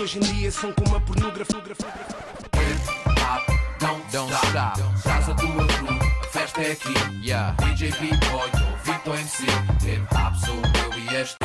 [0.00, 1.60] hoje em dia são como a pornografia.
[4.12, 5.98] Don't stop, traz a tua crew,
[6.30, 6.94] festa é aqui.
[7.24, 7.56] Yeah.
[7.64, 8.50] DJ B-Boy,
[8.84, 11.36] Vitor MC, hip hop sou eu e este.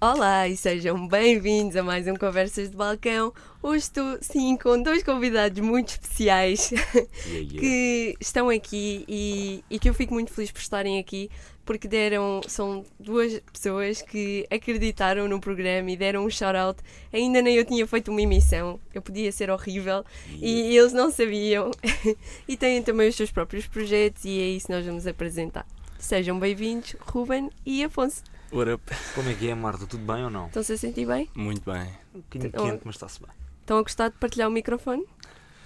[0.00, 3.34] Olá e sejam bem-vindos a mais um Conversas de Balcão.
[3.62, 7.58] Hoje estou, sim, com dois convidados muito especiais Yeah, yeah.
[7.58, 11.28] que estão aqui e, e que eu fico muito feliz por estarem aqui
[11.70, 16.82] porque deram, são duas pessoas que acreditaram no programa e deram um shout-out.
[17.12, 21.70] Ainda nem eu tinha feito uma emissão, eu podia ser horrível e eles não sabiam.
[22.48, 25.64] e têm também os seus próprios projetos e é isso que nós vamos apresentar.
[25.96, 28.24] Sejam bem-vindos, Ruben e Afonso.
[28.52, 28.82] Up?
[29.14, 29.86] Como é que é, Marta?
[29.86, 30.48] Tudo bem ou não?
[30.48, 31.28] Estão-se a sentir bem?
[31.36, 31.88] Muito bem.
[32.12, 33.30] Um bocadinho Então- quente, mas está-se bem.
[33.60, 35.04] Estão a gostar de partilhar o microfone?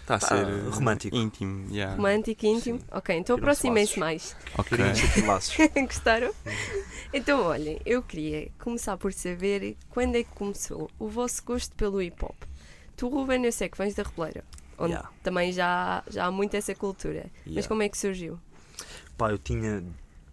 [0.05, 1.17] Está a ser uh, romântico.
[1.17, 1.67] íntimo.
[1.73, 1.97] Yeah.
[1.97, 2.79] Romântico, íntimo?
[2.93, 4.37] Ok, então aproximem-se mais.
[4.59, 4.77] Ok.
[5.87, 6.31] Gostaram?
[7.13, 12.03] Então, olhem, eu queria começar por saber quando é que começou o vosso gosto pelo
[12.03, 12.37] hip hop.
[12.97, 14.45] Tu, Ruben, eu sei que vens da Rebeleira,
[14.79, 15.11] onde Yeah.
[15.23, 17.27] também já, já há muito essa cultura.
[17.39, 17.69] Mas Yeah.
[17.69, 18.39] como é que surgiu?
[19.17, 19.83] Pá, eu tinha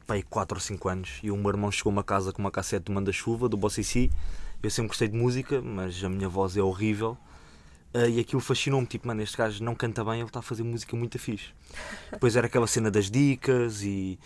[0.05, 2.51] pai 4 ou 5 anos e o meu irmão chegou a uma casa com uma
[2.51, 4.11] cassete do Manda-Chuva, do Bossissi.
[4.61, 7.17] Eu sempre gostei de música, mas a minha voz é horrível.
[7.93, 10.63] Ah, e aquilo fascinou-me, tipo, mano, este gajo não canta bem, ele está a fazer
[10.63, 11.49] música muito fixe.
[12.11, 14.17] Depois era aquela cena das dicas e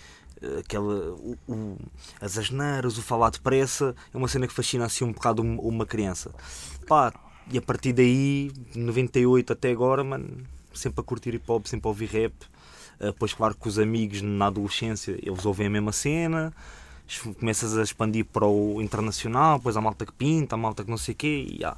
[0.41, 1.77] ah, aquela, o, o-
[2.21, 6.31] as asneiras, o falar depressa, é uma cena que fascina assim um bocado uma, criança.
[6.87, 7.11] Pá,
[7.51, 11.89] e a partir daí, 98 até agora, mano, sempre a curtir hip hop, sempre a
[11.89, 12.33] ouvir rap.
[12.99, 16.53] Uh, Depois, claro que os amigos na adolescência eles ouvem a mesma cena,
[17.39, 20.97] começas a expandir para o internacional, depois há malta que pinta, há malta que não
[20.97, 21.77] sei o quê, e ah,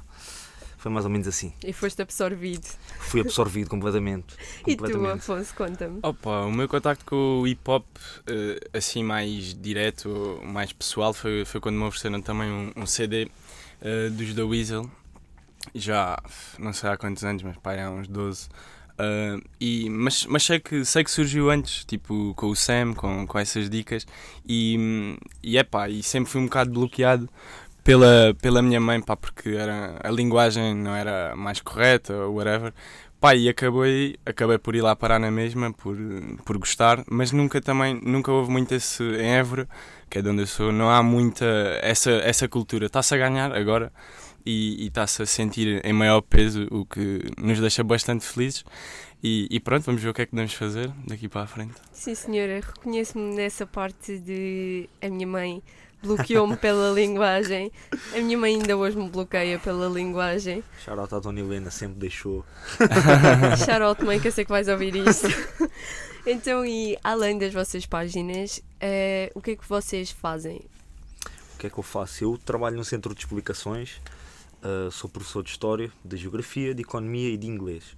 [0.88, 1.52] foi mais ou menos assim.
[1.64, 2.66] E foste absorvido.
[2.98, 4.34] Fui absorvido completamente.
[4.66, 5.18] E tu, completamente.
[5.18, 6.00] Afonso, conta-me.
[6.02, 7.84] Opa, o meu contacto com o hip hop,
[8.26, 13.30] eh, assim mais direto, mais pessoal, foi, foi quando me ofereceram também um, um CD
[13.80, 14.90] eh, dos The Weasel.
[15.74, 16.18] Já
[16.58, 18.48] não sei há quantos anos, mas pá, há uns 12.
[18.98, 23.26] Ah, e, mas mas sei, que, sei que surgiu antes, tipo com o Sam, com,
[23.26, 24.06] com essas dicas,
[24.46, 27.28] e, e é pá, e sempre fui um bocado bloqueado
[27.88, 32.74] pela, pela minha mãe, pá, porque era, a linguagem não era mais correta ou whatever.
[33.18, 35.96] Pá, e acabei, acabei por ir lá parar na mesma, por,
[36.44, 39.66] por gostar, mas nunca também, nunca houve muito esse, em Évora,
[40.10, 41.46] que é de onde eu sou, não há muita
[41.80, 42.84] essa, essa cultura.
[42.84, 43.90] Está-se a ganhar agora
[44.44, 48.66] e, está-se a sentir em maior peso, o que nos deixa bastante felizes.
[49.24, 51.72] E, e pronto, vamos ver o que é que podemos fazer daqui para a frente.
[51.90, 55.62] Sim, senhora, reconheço-me nessa parte de a minha mãe
[56.02, 57.72] bloqueou-me pela linguagem.
[58.14, 60.62] A minha mãe ainda hoje me bloqueia pela linguagem.
[60.84, 62.44] Shout à Dona Helena, sempre deixou.
[63.64, 65.28] Shoutout, mãe, que eu sei que vais ouvir isto.
[66.26, 70.60] então, e além das vossas páginas, eh, o que é que vocês fazem?
[71.54, 72.24] O que é que eu faço?
[72.24, 74.00] Eu trabalho num centro de explicações,
[74.62, 77.96] ah, sou professor de História, de Geografia, de Economia e de Inglês.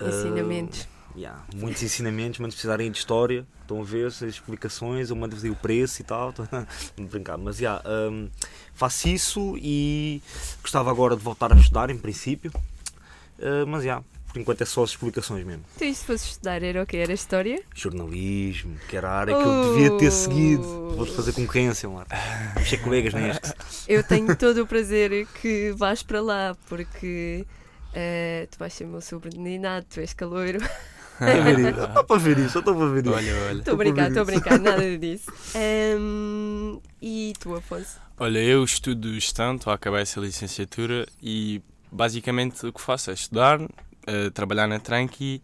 [0.00, 0.86] Ensinamentos.
[1.16, 5.50] Yeah, muitos ensinamentos, mas precisarem de história, estão a ver as explicações, eu mando-vos aí
[5.50, 6.66] o preço e tal, estou a
[7.00, 7.36] brincar.
[7.36, 8.28] Mas yeah, hum,
[8.74, 10.22] faço isso e
[10.62, 12.52] gostava agora de voltar a estudar, em princípio,
[13.38, 15.64] Uh, mas yeah, por enquanto é só as explicações mesmo.
[15.78, 16.96] Tu e se fosse estudar era o que?
[16.96, 17.62] Era História?
[17.74, 20.64] Jornalismo, que era a área que eu devia ter seguido.
[20.64, 20.96] Oh.
[20.96, 22.16] Vou fazer concorrência, Marta.
[22.56, 23.54] Mexer colegas neste.
[23.88, 27.46] Eu tenho todo o prazer que vás para lá, porque
[27.94, 30.58] eh, tu vais ser meu subordinado, tu és caloiro.
[31.20, 33.14] Estou a ver isso, estou para ver isso, estou para ver isso.
[33.14, 33.58] Olha, olha.
[33.58, 35.32] Estou a brincar, estou a brincar, nada disso.
[35.54, 37.98] Ehm, e tu, Afonso?
[38.18, 43.14] Olha, eu estudo gestão, estou a acabar essa licenciatura e basicamente o que faço é
[43.14, 43.60] estudar,
[44.06, 45.42] eh, trabalhar na Tranqui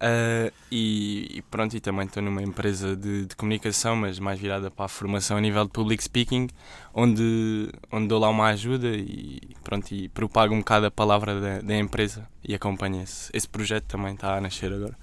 [0.00, 4.70] eh, e, e pronto, e também estou numa empresa de, de comunicação, mas mais virada
[4.70, 6.48] para a formação a nível de public speaking,
[6.92, 11.60] onde, onde dou lá uma ajuda e pronto, e propago um bocado a palavra da,
[11.60, 14.96] da empresa e acompanho esse, esse projeto também está a nascer agora.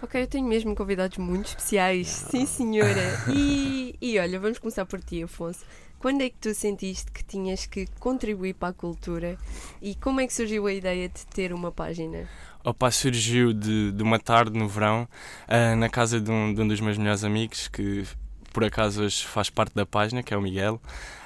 [0.00, 3.02] Ok, eu tenho mesmo convidados muito especiais, sim senhora.
[3.34, 5.64] E, e olha, vamos começar por ti, Afonso.
[5.98, 9.36] Quando é que tu sentiste que tinhas que contribuir para a cultura
[9.82, 12.28] e como é que surgiu a ideia de ter uma página?
[12.64, 15.08] Opa, surgiu de, de uma tarde no verão,
[15.46, 18.04] ah, na casa de um, de um dos meus melhores amigos, que
[18.52, 20.80] por acaso hoje faz parte da página, que é o Miguel.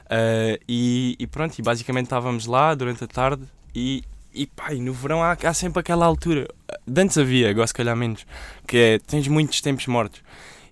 [0.09, 3.45] Ah, e, e pronto, e basicamente estávamos lá durante a tarde
[3.75, 6.49] e, e e no verão há, há sempre aquela altura.
[6.87, 8.27] De antes havia, agora se calhar menos,
[8.67, 10.23] que é, tens muitos tempos mortos.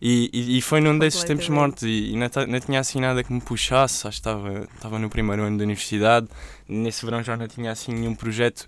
[0.03, 3.23] E, e, e foi num desses tempos mortos e, e não, não tinha assim nada
[3.23, 6.27] que me puxasse, acho que estava, estava no primeiro ano da universidade,
[6.67, 8.67] nesse verão já não tinha assim nenhum projeto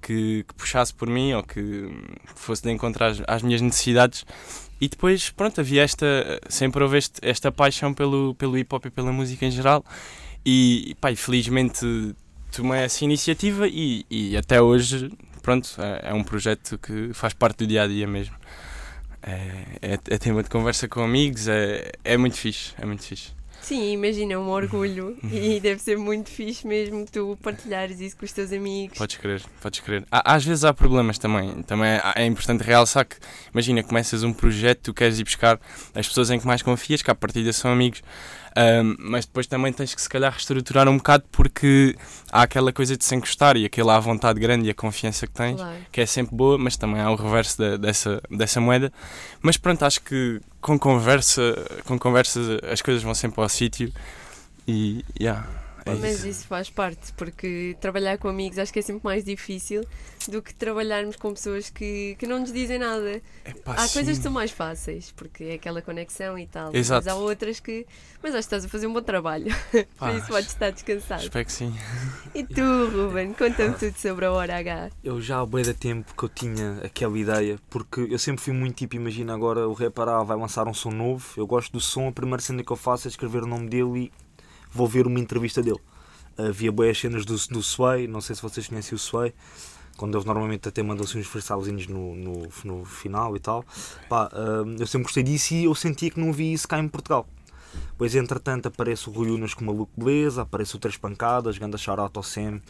[0.00, 1.88] que, que puxasse por mim ou que
[2.34, 4.24] fosse de encontrar às, minhas necessidades.
[4.80, 8.90] E depois, pronto, havia esta, sempre houve este, esta paixão pelo, pelo hip hop e
[8.90, 9.84] pela música em geral.
[10.44, 12.14] E, pá, felizmente
[12.52, 15.10] tomei essa iniciativa e, e até hoje,
[15.42, 18.36] pronto, é, é um projeto que faz parte do dia a dia mesmo.
[19.22, 23.37] É, é, é tema de conversa com amigos, é, é muito fixe, é muito fixe.
[23.60, 28.24] Sim, imagina, é um orgulho e deve ser muito fixe mesmo tu partilhares isso com
[28.24, 28.96] os teus amigos.
[28.96, 30.04] Podes crer, podes crer.
[30.10, 31.62] Há- Às vezes há problemas também.
[31.64, 33.16] Também é- importante realçar que,
[33.52, 35.60] imagina, começas um projeto, tu queres ir buscar
[35.94, 38.02] as pessoas em que mais confias, que à partida são amigos,
[38.56, 41.94] ahm, mas depois também tens que se calhar reestruturar um bocado porque
[42.32, 45.32] há aquela coisa de se encostar e aquela à vontade grande e a confiança que
[45.34, 45.76] tens Claro.
[45.92, 48.92] que é sempre boa, mas também há o reverso da- dessa, dessa moeda.
[49.42, 52.40] Mas pronto, acho que com conversa, com conversa
[52.70, 53.92] as coisas vão sempre ao sítio
[54.66, 55.46] e yeah,
[55.92, 56.28] é Mas isso.
[56.28, 59.84] isso faz parte, porque trabalhar com amigos acho que é sempre mais difícil
[60.28, 63.22] do que trabalharmos com pessoas que, que não nos dizem nada.
[63.44, 64.22] Epá, há coisas que sim.
[64.22, 66.74] são mais fáceis, porque é aquela conexão e tal.
[66.74, 67.06] Exato.
[67.06, 67.86] Mas há outras que.
[68.22, 69.54] Mas acho que estás a fazer um bom trabalho.
[69.98, 71.22] Pá, Por isso podes estar descansado.
[71.22, 71.74] Espero que sim.
[72.34, 74.90] E tu, Ruben, conta-me tudo sobre a hora H.
[75.02, 78.52] Eu já há bué de tempo que eu tinha aquela ideia, porque eu sempre fui
[78.52, 82.08] muito tipo, imagina agora o A vai lançar um som novo, eu gosto do som,
[82.08, 84.12] a primeira cena que eu faço é escrever o nome dele e
[84.72, 85.80] vou ver uma entrevista dele.
[86.36, 89.34] Havia boas cenas do, do Sway, não sei se vocês conhecem o Sway,
[89.96, 93.64] quando eles normalmente até mandam assim uns freestylezinhos no, no, no final e tal.
[94.08, 96.88] Pá, hum, eu sempre gostei disso e eu sentia que não havia isso cá em
[96.88, 97.26] Portugal.
[97.96, 102.00] Pois entretanto aparece o Rui Unas com look beleza, aparece o Três Pancadas, ganda shout
[102.14, 102.60] ao Sam,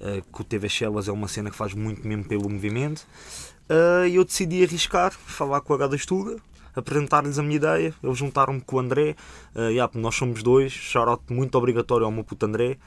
[0.00, 3.06] eh, que o TV Shellas é uma cena que faz muito mesmo pelo movimento.
[3.68, 6.36] Eh, E eu decidi arriscar, falar com o H da Estuga,
[6.78, 7.94] apresentar-lhes a minha ideia.
[8.02, 9.14] Eles juntaram-me com o André.
[9.54, 10.72] Uh, yeah, nós somos dois.
[10.72, 12.78] Shout muito obrigatório ao meu puto André.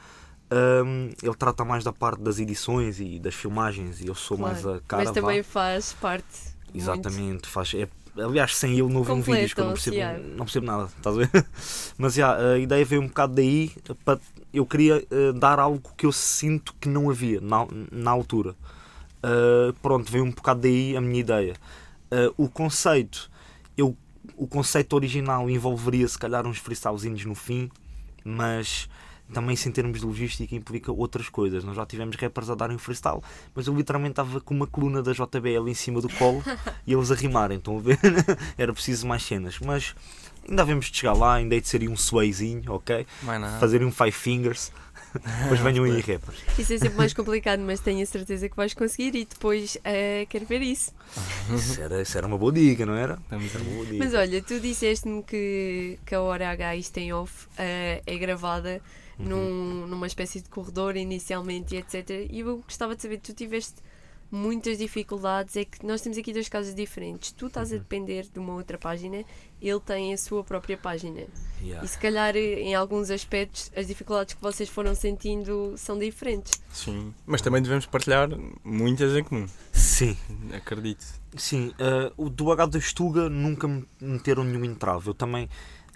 [0.51, 4.61] Um, ele trata mais da parte das edições e das filmagens e eu sou mais
[4.61, 4.77] Claro.
[4.77, 5.03] a cara.
[5.03, 5.21] Mas vá.
[5.21, 6.25] também faz parte.
[6.65, 6.77] muito.
[6.77, 10.29] Exatamente, faz, é, aliás, sem ele não houve um vídeos que eu não percebo, Completam-se,
[10.35, 11.45] não percebo nada, estás a ver?
[11.97, 13.71] Mas já, a ideia veio um bocado daí,
[14.03, 14.19] para,
[14.53, 18.55] eu queria eh, dar algo que eu sinto que não havia na, na altura.
[19.23, 21.53] Uh, pronto, veio um bocado daí a minha ideia.
[22.11, 23.30] Uh, o conceito,
[23.81, 23.97] eu,
[24.35, 27.69] o conceito original envolveria se calhar uns freestylezinhos no fim,
[28.23, 28.87] mas
[29.33, 31.63] também isso em termos de logística implica outras coisas.
[31.63, 33.21] Nós já tivemos rappers a darem freestyle,
[33.55, 36.43] mas eu literalmente estava com uma coluna da JBL em cima do colo
[36.85, 37.99] e eles a rimarem, estão a ver?
[38.57, 39.95] Era preciso mais cenas, mas
[40.47, 43.05] ainda havemos de chegar lá, ainda hei de ser um swayzinho, ok?
[43.59, 44.71] Fazer um five fingers,
[45.43, 46.37] depois venham aí rappers.
[46.57, 50.25] Isso é sempre mais complicado, mas tenho a certeza que vais conseguir e depois eh,
[50.29, 50.91] quero ver isso.
[51.53, 53.19] Isso era, isso era uma boa dica, não era?
[53.29, 53.97] Era uma boa dica.
[53.97, 58.81] Mas olha, tu disseste-me que, que a hora H isto em off eh, é gravada
[59.19, 59.27] Uhum.
[59.27, 62.09] num- numa espécie de corredor inicialmente e etc.
[62.31, 63.75] E eu gostava de saber, tu tiveste
[64.31, 67.31] muitas dificuldades, é que nós temos aqui dois casos diferentes.
[67.33, 67.81] Tu estás a Uhum.
[67.81, 69.25] depender de uma outra página,
[69.61, 71.23] ele tem a sua própria página.
[71.61, 71.85] Yeah.
[71.85, 76.61] E se calhar em alguns aspectos as dificuldades que vocês foram sentindo são diferentes.
[76.71, 77.13] Sim.
[77.25, 78.29] Mas também devemos partilhar
[78.63, 79.45] muitas em comum.
[79.73, 80.17] Sim,
[80.53, 81.05] Acredito.
[81.37, 85.07] Sim, eh, o do H da Estuga nunca me meteram nenhum entrave.
[85.09, 85.47] Eu também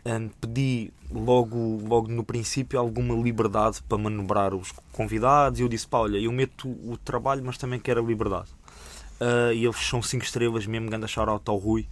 [0.05, 5.87] eh, pedi logo, logo no princípio alguma liberdade para manobrar os convidados e eu disse,
[5.87, 8.49] pá, olha, eu meto o trabalho, mas também quero a liberdade.
[9.19, 11.87] Eh, e eles são 5 estrelas mesmo, ganda shout ao Rui.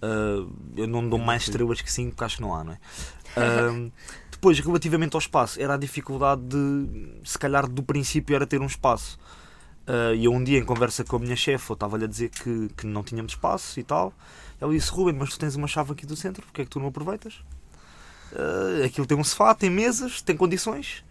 [0.00, 0.46] Eh,
[0.76, 2.78] eu não dou mais estrelas que 5, porque acho que não há, não é?
[3.36, 3.90] Eh,
[4.30, 8.66] depois, relativamente ao espaço, era a dificuldade de, se calhar do princípio era ter um
[8.66, 9.18] espaço.
[9.88, 12.28] Uh, e eu um dia em conversa com a minha chefe, eu estava-lhe a dizer
[12.28, 14.12] que, que não tínhamos espaço e tal.
[14.60, 16.78] Ela disse, Ruben, mas tu tens uma chave aqui do centro, porque é que tu
[16.78, 17.42] não aproveitas?
[18.32, 21.04] Uh, aquilo tem um sofá, tem mesas, tem condições.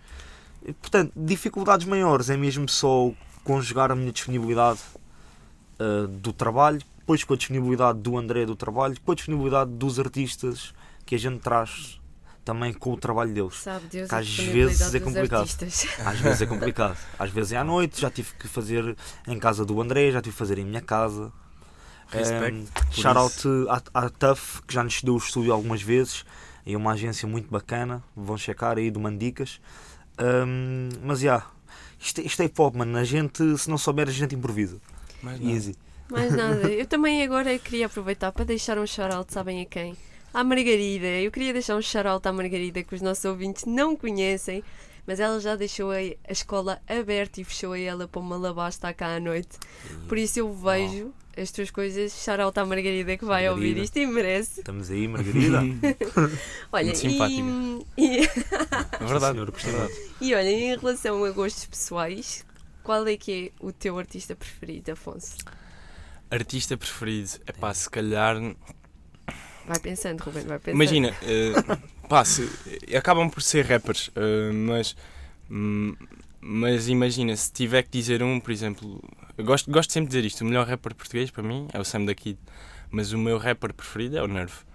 [0.66, 3.12] E, portanto, dificuldades maiores é mesmo só
[3.44, 4.80] conjugar a minha disponibilidade
[5.80, 10.00] uh, do trabalho, depois com a disponibilidade do André do trabalho, com a disponibilidade dos
[10.00, 10.74] artistas
[11.06, 12.00] que a gente traz
[12.44, 13.56] também com o trabalho deles.
[13.56, 15.40] Sabe Deus Que às vezes é complicado.
[15.42, 15.88] artistas.
[16.06, 16.98] Às vezes é complicado.
[17.20, 18.96] Às vezes é à noite, já tive que fazer
[19.28, 21.32] em casa do André, já tive que fazer em minha casa.
[22.10, 23.48] Respect Um, por shout out
[23.94, 26.24] à, à TUF, que já nos deu o estúdio algumas vezes.
[26.68, 28.04] É uma agência muito bacana.
[28.16, 29.62] Vão checar aí do Mandicas.
[30.20, 31.46] Um, mas já,
[32.00, 32.98] isto, é- isto é hip hop, mano.
[32.98, 34.78] A gente, se não souber, a gente improvisa.
[35.22, 35.52] Mais nada.
[35.52, 35.76] Easy.
[36.10, 36.70] Mais nada.
[36.70, 39.96] Eu também agora queria aproveitar para deixar um shout-out, sabem a quem?
[40.34, 41.08] À Margarida.
[41.08, 44.64] Eu queria deixar um shout-out à Margarida que os nossos ouvintes não conhecem,
[45.06, 49.16] mas ela já deixou a, escola aberta e fechou a ela para uma labasta cá
[49.16, 49.58] à noite.
[50.10, 52.12] Por isso eu vejo as tuas coisas.
[52.24, 53.54] Shout-out à Margarida que vai Margarida.
[53.70, 54.60] ouvir isto e merece.
[54.62, 55.60] Estamos aí, Margarida.
[56.72, 57.42] Olha, Muito simpática.
[57.98, 59.34] e, e, É verdade.
[59.34, 59.94] Senhor, gostei muito.
[60.22, 62.46] e olha, em relação a gostos pessoais,
[62.84, 65.36] qual é que é o teu artista preferido, Afonso?
[66.30, 67.30] Artista preferido?
[67.46, 68.36] É pá, se calhar.
[69.66, 70.76] Vai pensando, Ruben, vai pensando.
[70.82, 71.54] Imagina, eh,
[72.08, 72.50] pá, se,
[72.98, 74.96] acabam por ser rappers, uh, mas,
[75.52, 75.94] hum,
[76.40, 79.04] mas imagina, se tiver que dizer um, por exemplo,
[79.38, 81.84] eu gosto, gosto sempre de dizer isto: o melhor rapper português para mim é o
[81.84, 82.40] Sam da Kid,
[82.90, 84.68] mas o meu rapper preferido é o Nerve.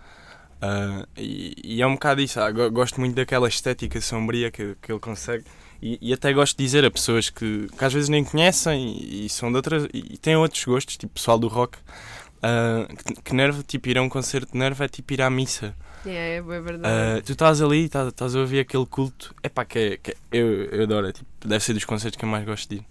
[0.63, 4.93] Uh, e, e, é um bocado isso, ah, gosto muito daquela estética sombria que, que
[4.93, 5.45] ele consegue.
[5.83, 9.27] E, e, até gosto de dizer a pessoas que, que às vezes nem conhecem e,
[9.27, 13.35] e são de outras e têm outros gostos, tipo pessoal do rock, uh, que, que
[13.35, 15.75] nervo, tipo ir a um concerto de nervo é tipo ir à missa.
[16.07, 17.19] É, é verdade.
[17.19, 20.13] Uh, tu estás ali, estás, estás a ouvir aquele culto, é pá, que, é, que
[20.13, 22.77] é, eu, eu adoro, é, tipo, deve ser dos concertos que eu mais gosto de
[22.77, 22.87] ir.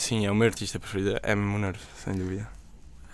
[0.00, 2.50] Sim, é o meu artista preferido, é Nervo, sem dúvida.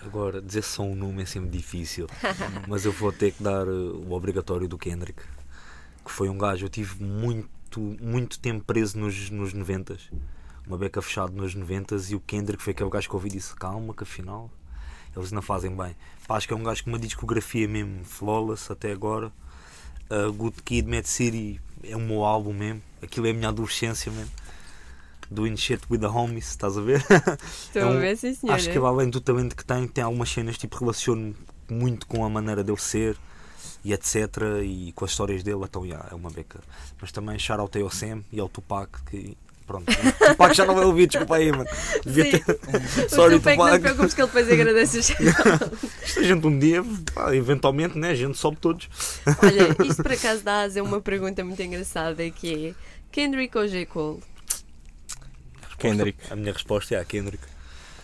[0.01, 2.07] Agora, dizer só um nome é sempre difícil,
[2.65, 5.21] mas eu vou ter que dar uh, o obrigatório do Kendrick,
[6.05, 9.97] que foi um gajo, eu tive muito, muito tempo preso nos, nos 90
[10.65, 13.53] uma beca fechada nos 90 e o Kendrick foi aquele gajo que ouvi e disse:
[13.53, 14.49] Calma, que afinal
[15.13, 15.93] eles não fazem bem.
[16.25, 19.29] Pá, acho que é um gajo com uma discografia mesmo flawless até agora.
[20.09, 24.09] Uh, Good Kid, Mad City é o meu álbum mesmo, aquilo é a minha adolescência
[24.09, 24.31] mesmo
[25.29, 27.03] do Shit with the Homies, estás a ver?
[27.67, 28.53] Estou é um, a ver, sim, senhor.
[28.53, 31.35] Acho que além do talento que tem, tem algumas cenas tipo relaciono
[31.69, 33.17] muito com a maneira dele ser
[33.83, 34.15] e etc.
[34.63, 36.59] E com as histórias dele, então yeah, é uma beca.
[37.01, 39.37] Mas também shout out ao Sam e ao Tupac que.
[39.65, 41.69] Pronto, o Tupac já não vai ouvir, desculpa aí, mano.
[42.05, 42.41] Devia ter...
[43.11, 43.57] Sorry, o Tupac.
[43.57, 46.81] Não te preocupes que ele depois agradece Isto a gente um dia,
[47.13, 48.87] pá, eventualmente, né, a gente sobe todos.
[49.43, 52.73] Olha, isto por acaso dá a uma pergunta muito engraçada que é
[53.11, 53.85] Kendrick ou J.
[53.87, 54.21] Cole?
[55.77, 56.19] Kendrick.
[56.31, 57.43] A minha resposta é a Kendrick.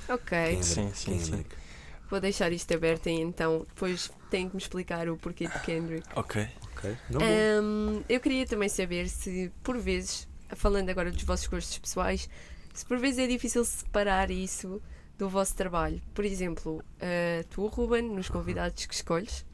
[0.08, 0.38] Ok.
[0.38, 0.66] Kendrick.
[0.66, 1.56] Sim, sim, Kendrick.
[1.56, 1.64] sim.
[2.10, 6.08] Vou deixar isto aberto e então depois tenho que me explicar o porquê de Kendrick.
[6.16, 6.48] Ok.
[6.74, 6.98] okay.
[7.12, 12.30] Um, eu queria também saber se, por vezes, falando agora dos vossos gostos pessoais,
[12.74, 14.82] se por vezes é difícil separar isso
[15.18, 16.02] do vosso trabalho.
[16.14, 19.46] Por exemplo, uh, tu, Ruben, nos convidados que escolhes,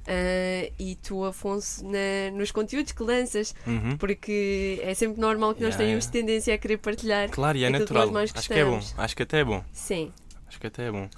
[0.00, 3.96] Uh, e tu, Afonso, na, nos conteúdos que lanças, uhum.
[3.96, 6.12] porque é sempre normal que nós yeah, tenhamos yeah.
[6.12, 7.30] tendência a querer partilhar.
[7.30, 8.16] Claro, e é natural.
[8.16, 8.80] Acho que é bom.
[8.96, 9.64] Acho que até é bom.
[9.72, 10.12] Sim.
[10.48, 11.08] Acho que até é bom.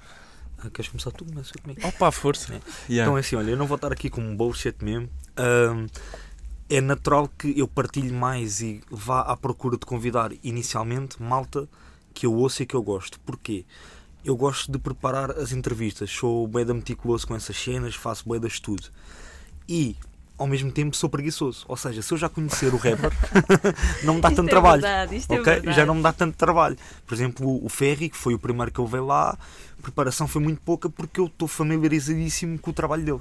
[0.59, 1.27] Ah, queres começar tu?
[1.33, 1.81] Mas comigo.
[1.87, 2.53] Opa, força.
[2.55, 2.61] É.
[2.93, 3.03] Yeah.
[3.03, 5.09] Então é assim, olha, eu não vou estar aqui com um bullshit mesmo.
[5.39, 5.87] Um,
[6.69, 11.69] é natural que eu partilhe mais e vá à procura de convidar inicialmente malta
[12.15, 13.19] que eu ouço e que eu gosto.
[13.21, 13.65] Porquê?
[14.25, 18.41] Eu gosto de preparar as entrevistas, sou bem da meticuloso com essas cenas, faço bem
[18.41, 18.89] de estudo.
[19.69, 19.97] E
[20.39, 21.65] ao mesmo tempo sou preguiçoso.
[21.69, 23.13] Ou seja, se eu já conhecer o rapper,
[24.05, 24.83] não me dá tanto é trabalho.
[24.83, 25.73] Verdade, é okay?
[25.73, 26.77] já não me dá tanto trabalho.
[27.07, 29.37] Por exemplo, o Ferry, que foi o primeiro que eu veio lá,
[29.79, 33.21] a preparação foi muito pouca porque eu estou familiarizadíssimo com o trabalho dele.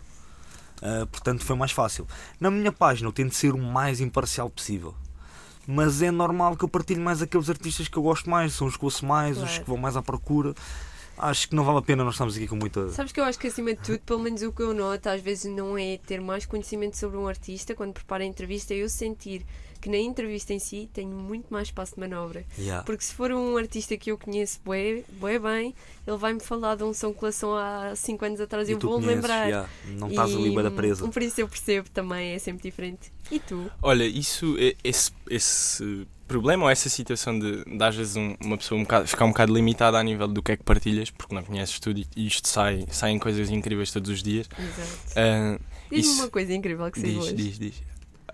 [0.81, 2.07] Uh, portanto, foi mais fácil.
[2.39, 4.95] Na minha página, eu tento ser o mais imparcial possível.
[5.67, 8.75] Mas é normal que eu partilhe mais aqueles artistas que eu gosto mais, são os
[8.75, 9.51] que ouço mais, claro.
[9.51, 10.55] os que vão mais à procura
[11.21, 12.89] acho que não vale a pena nós estamos aqui com muita.
[12.89, 15.21] Sabes que eu acho que acima de tudo, pelo menos o que eu noto, às
[15.21, 18.89] vezes não é ter mais conhecimento sobre um artista quando preparo a entrevista, é eu
[18.89, 19.45] sentir
[19.81, 22.45] que na entrevista em si tenho muito mais espaço de manobra.
[22.57, 22.83] Yeah.
[22.83, 25.73] Porque se for um artista que eu conheço bué, bué bem,
[26.05, 28.99] ele vai-me falar de um som que lançou há 5 anos atrás e eu vou
[28.99, 29.47] lembrar.
[29.47, 29.69] Yeah.
[29.87, 31.07] Não estás ali bem da presa.
[31.07, 33.11] Por isso eu percebo também, é sempre diferente.
[33.31, 33.71] E tu?
[33.81, 38.79] Olha, isso, esse, esse problema ou essa situação de, de às vezes um, uma pessoa
[38.79, 41.43] um bocado, ficar um bocado limitada a nível do que é que partilhas, porque não
[41.43, 44.47] conheces tudo e isto sai, saem coisas incríveis todos os dias.
[44.57, 45.59] Exato.
[45.59, 45.59] Uh,
[45.91, 47.33] Diz-me uma coisa incrível que saiu diz, hoje.
[47.33, 47.83] Diz, diz.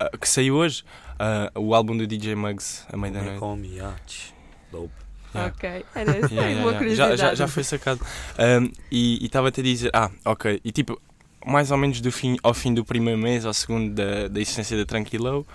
[0.00, 4.34] Uh, que saiu hoje, uh, o álbum do DJ Muggs, a meia da noite.
[4.70, 4.92] Dope.
[5.34, 5.52] Yeah.
[5.54, 7.16] Ok, era yeah, yeah, uma curiosidade.
[7.16, 8.00] Já, já, já foi sacado.
[8.38, 10.98] Um, e estava-te a dizer, ah, ok, e tipo,
[11.44, 14.76] mais ou menos do fim, ao fim do primeiro mês, ao segundo da, da existência
[14.76, 15.46] da Tranquilo,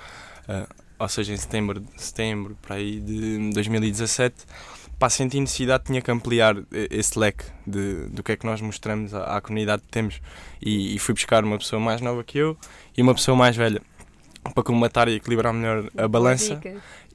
[0.47, 4.35] uh, ou seja, em setembro, setembro para aí de 2017,
[4.97, 6.55] para sentir necessidade tinha que ampliar
[6.89, 10.21] esse leque de, do que é que nós mostramos à, à comunidade que temos.
[10.61, 12.57] E, e, fui buscar uma pessoa mais nova que eu
[12.97, 13.81] e uma pessoa mais velha
[14.53, 16.59] para colmatar e equilibrar melhor a balança.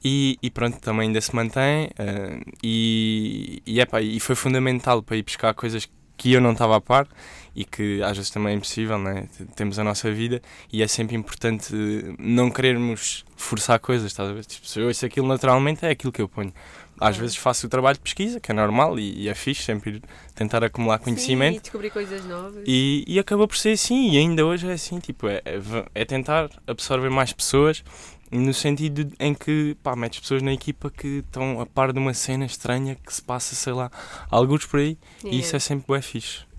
[0.03, 5.17] e, e, pronto, também ainda se mantém uh, e, e, epa, e foi fundamental para
[5.17, 5.91] ir buscar coisas que
[6.25, 7.07] eu não estava a par
[7.55, 9.27] e que às vezes também é impossível, né?
[9.55, 11.73] temos a nossa vida e é sempre importante
[12.17, 14.45] não querermos forçar coisas, estás a ver?
[14.45, 16.53] Tipo, se eu ouço aquilo naturalmente, é aquilo que eu ponho.
[16.99, 20.01] Às vezes faço o trabalho de pesquisa, que é normal e, e é fixe, sempre
[20.35, 21.53] tentar acumular conhecimento.
[21.53, 22.63] Sim, e descobrir coisas novas.
[22.67, 25.59] E, e acabou por ser assim, e ainda hoje é assim, tipo, é, é,
[25.95, 27.83] é tentar absorver mais pessoas
[28.31, 32.13] no sentido em que pá, metes pessoas na equipa que estão a par de uma
[32.13, 33.91] cena estranha que se passa, sei lá,
[34.29, 35.37] alguns por aí, yeah.
[35.37, 36.49] e isso é sempre bem fixe.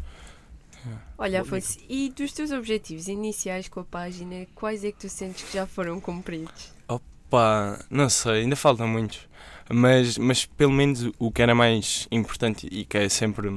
[1.19, 5.43] Olha, Afonso, e dos teus objetivos iniciais com a página, quais é que tu sentes
[5.43, 6.73] que já foram cumpridos?
[6.89, 9.29] Opa, não sei, ainda faltam muitos.
[9.71, 13.49] Mas, mas pelo menos o que era mais importante e que é sempre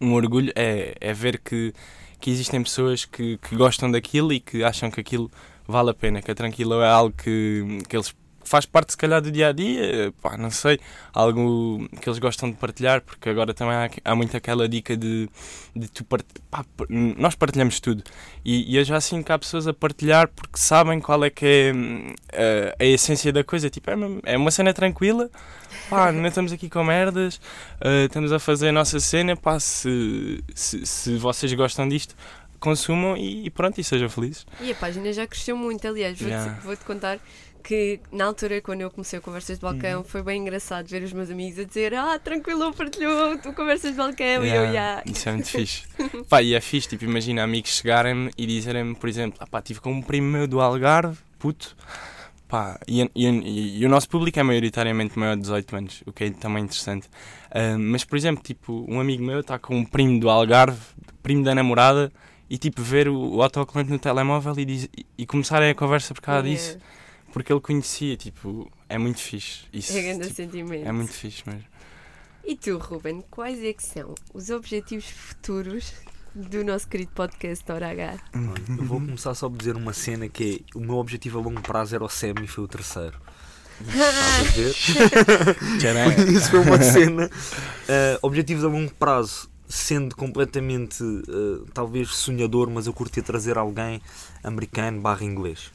[0.00, 1.72] um orgulho é, é ver que,
[2.18, 5.30] que existem pessoas que, que gostam daquilo e que acham que aquilo
[5.70, 8.14] vale a pena, que a Tranquilo é algo que, que eles
[8.50, 10.80] faz parte se calhar do dia a dia, pá, não sei,
[11.12, 15.28] algo que eles gostam de partilhar, porque agora também há, há muito aquela dica de,
[15.74, 16.26] de tu part...
[16.50, 18.02] pá, nós partilhamos tudo.
[18.44, 21.46] E, e eu já sinto que há pessoas a partilhar porque sabem qual é que
[21.46, 21.72] é
[22.78, 25.30] a, a essência da coisa, tipo, é uma, é uma cena tranquila,
[25.88, 30.42] pá, não estamos aqui com merdas, uh, estamos a fazer a nossa cena, pá, se,
[30.56, 32.16] se, se vocês gostam disto,
[32.60, 34.46] consumam e, e, pronto, e sejam felizes.
[34.60, 36.60] E a página já cresceu muito, aliás, vou-te yeah.
[36.62, 37.18] vou contar
[37.62, 40.04] que na altura, quando eu comecei a Conversas de Balcão, uhum.
[40.04, 43.96] foi bem engraçado ver os meus amigos a dizer Ah, tranquilo, partilhou tu Conversas de
[43.96, 44.70] Balcão yeah, e eu, já.
[44.72, 45.02] Yeah.
[45.06, 45.82] Isso é muito fixe.
[46.28, 49.80] pá, e é fixe, tipo, imagina amigos chegarem-me e dizerem-me, por exemplo, ah, pá, tive
[49.80, 51.76] com um primo meu do Algarve, puto,
[52.48, 56.12] pá, e, e, e, e, o nosso público é maioritariamente maior de 18 anos, o
[56.12, 57.06] que é também interessante.
[57.50, 60.80] Uh, mas, por exemplo, tipo, um amigo meu está com um primo do Algarve,
[61.22, 62.12] primo da namorada,
[62.50, 66.20] e tipo, ver o, o autocolante no telemóvel e, diz, e, começarem a conversa por
[66.20, 66.72] causa yeah.
[66.72, 66.78] disso
[67.32, 69.64] porque ele conhecia, tipo, é muito fixe.
[69.72, 70.86] Isso, é grande tipo, sentimento.
[70.86, 71.64] É muito fixe mesmo.
[72.44, 75.92] E tu, Ruben, quais é que são os objetivos futuros
[76.34, 78.18] do nosso querido podcast Hora H?
[78.68, 81.60] Eu vou começar só a dizer uma cena que é o meu objetivo a longo
[81.60, 83.20] prazo era o SEM e foi o terceiro.
[83.80, 86.28] Estás a ver?
[86.32, 87.26] Isso foi uma cena.
[87.26, 94.02] Uh, objetivos a longo prazo, sendo completamente, uh, talvez sonhador, mas eu curtia trazer alguém
[94.42, 95.70] americano barra inglês.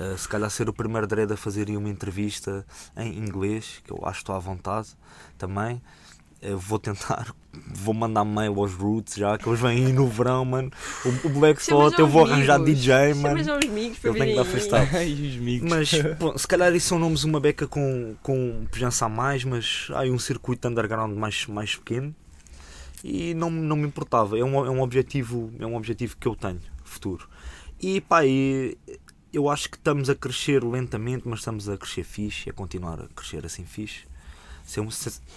[0.00, 4.00] Uh, se calhar ser o primeiro dread a fazer uma entrevista em inglês, que eu
[4.04, 4.88] acho que estou à vontade
[5.36, 5.82] também.
[6.42, 10.42] Uh, vou tentar, vou mandar mail aos Roots já, que eles vêm aí no verão,
[10.42, 10.70] mano.
[11.04, 13.38] O, o Black Thought, eu vou arranjar DJ, mano.
[14.02, 14.88] Eu tenho que dar freestyle.
[15.68, 19.88] mas, bom, se calhar isso são nomes uma beca com, com pujança a mais, mas
[19.90, 22.14] há aí um circuito underground mais, mais pequeno.
[23.06, 26.34] E não, não me importava, é um, é um objetivo é um objetivo que eu
[26.34, 27.28] tenho, futuro.
[27.78, 28.78] E pá, e
[29.30, 33.08] eu acho que estamos a crescer lentamente, mas estamos a crescer fixe, a continuar a
[33.14, 34.06] crescer assim fixe.
[34.64, 34.88] Sem,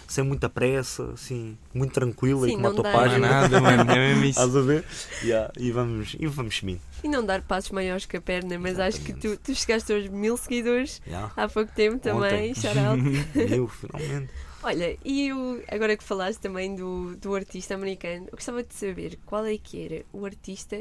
[0.07, 3.27] sem muita pressa, assim, muito tranquila Sim, e com uma tua página.
[3.27, 4.39] Nada, mano, é mesmo isso.
[4.39, 4.85] Estás a ver?
[5.21, 6.79] Yeah, e vamos, e vamos subindo.
[7.03, 8.95] E não dar passos maiores que a perna, mas Exatamente.
[8.95, 11.29] acho que tu, tu chegaste aos mil seguidores yeah.
[11.35, 13.01] há pouco tempo também, shout out.
[13.35, 14.31] mil, finalmente.
[14.67, 19.17] Olha, e o, agora que falaste também do, do artista americano, eu gostava de saber
[19.25, 20.77] qual é que era o artista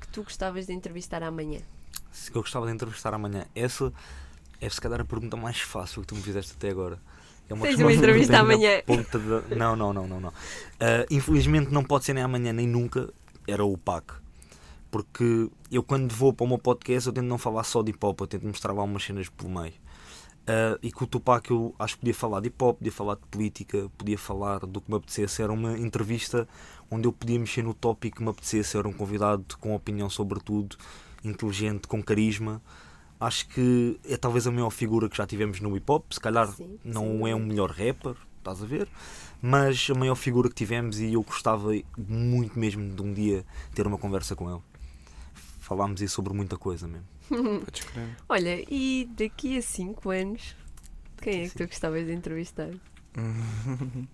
[0.00, 1.60] que tu gostavas de entrevistar amanhã
[2.30, 3.44] que eu gostava de entrevistar amanhã.
[3.54, 3.92] Essa
[4.60, 6.98] é se calhar a pergunta mais fácil que tu me fizeste até agora.
[7.48, 8.82] É uma Tens uma entrevista amanhã.
[8.86, 9.56] De...
[9.56, 10.20] Não, não, não, não.
[10.20, 10.30] não.
[10.30, 13.08] Uh, infelizmente não pode ser nem amanhã nem nunca.
[13.46, 14.14] Era o PAC.
[14.90, 18.04] Porque eu quando vou para o meu podcast eu tento não falar só de hip
[18.04, 19.74] hop, eu tento mostrar lá umas cenas pelo meio.
[20.48, 23.16] Uh, e com o Tupac eu acho que podia falar de hip hop, podia falar
[23.16, 25.42] de política, podia falar do que me apetecesse.
[25.42, 26.48] Era uma entrevista
[26.90, 28.78] onde eu podia mexer no tópico que me apetecesse.
[28.78, 30.78] Era um convidado com opinião sobre tudo
[31.22, 32.62] inteligente, com carisma.
[33.20, 36.06] Acho que é talvez a maior figura que já tivemos no hip hop.
[36.10, 37.28] Se calhar sim, não sim.
[37.28, 38.88] é o melhor rapper, estás a ver?
[39.42, 43.86] Mas a maior figura que tivemos e eu gostava muito mesmo de um dia ter
[43.86, 44.62] uma conversa com ele.
[45.60, 47.17] Falámos aí sobre muita coisa mesmo.
[48.28, 50.56] Olha, e daqui a 5 anos,
[51.20, 52.70] quem é que tu gostavas de entrevistar?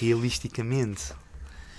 [0.00, 1.12] Realisticamente.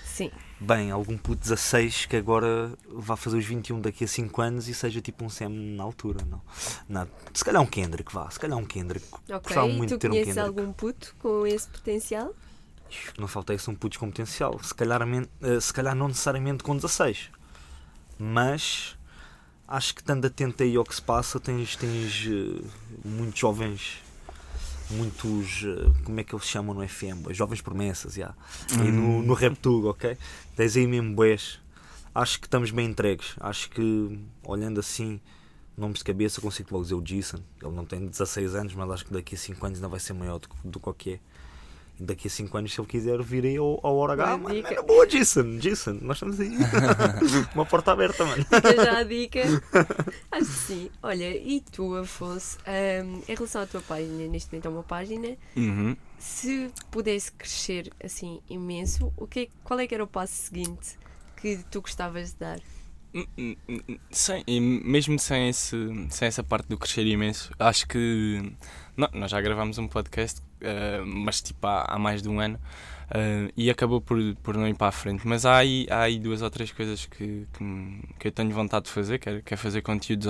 [0.05, 0.29] Sim.
[0.59, 4.73] Bem, algum puto 16 que agora vá fazer os 21 daqui a 5 anos e
[4.73, 6.41] seja tipo um Sam na altura, não?
[6.87, 7.09] Nada.
[7.33, 9.07] Se calhar um Kendrick, vá, se calhar um Kendrick.
[9.11, 10.39] Ok, Gostava muito tu ter um Kendrick.
[10.39, 12.35] algum puto com esse potencial?
[13.17, 14.61] Não faltei são putos com potencial.
[14.61, 15.01] Se calhar,
[15.41, 17.29] eh, se calhar não necessariamente com 16.
[18.19, 18.97] Mas
[19.71, 22.63] acho que estando atento aí ao que se passa, tens, tens uh,
[23.03, 24.01] muitos jovens
[24.91, 27.31] muitos, eh, como é que eles chamam no FM?
[27.31, 28.35] Jovens promessas, já.
[28.71, 28.89] Yeah.
[28.89, 30.17] E no, no RepTug, ok?
[30.55, 31.59] Tens aí mesmo boés.
[32.13, 33.35] Acho que estamos bem entregues.
[33.39, 35.19] Acho que, olhando assim,
[35.77, 37.39] nomes de cabeça, consigo logo dizer o Jason.
[37.61, 40.13] Ele não tem 16 anos, mas acho que daqui a 5 anos ainda vai ser
[40.13, 41.19] maior do, do que é
[42.01, 44.81] daqui a 5 anos, se ele quiser vir aí ao, ao Hora H, mano, é
[44.81, 46.51] boa, Jason, Jason, nós estamos aí.
[47.53, 48.43] uma porta aberta, mano.
[48.43, 49.41] Fica já a dica.
[50.31, 50.91] Acho que sim.
[51.03, 55.37] Olha, e tu, Afonso, um, em relação à tua página, neste momento é uma página,
[55.55, 55.95] uhum.
[56.17, 60.97] se pudesse crescer assim imenso, o que, é, qual é que era o passo seguinte
[61.35, 62.59] que tu gostavas de dar?
[63.13, 64.43] Hum, hum, hum, sem,
[64.85, 65.75] mesmo sem, esse,
[66.09, 68.53] sem essa parte do crescer imenso, acho que
[68.95, 72.57] não, nós já gravámos um podcast, uh, mas tipo há, há, mais de um ano,
[73.09, 75.27] uh, e acabou por, por não ir para a frente.
[75.27, 78.85] Mas há aí, há aí duas ou três coisas que, que, que eu tenho vontade
[78.85, 80.27] de fazer, que é, que é fazer conteúdos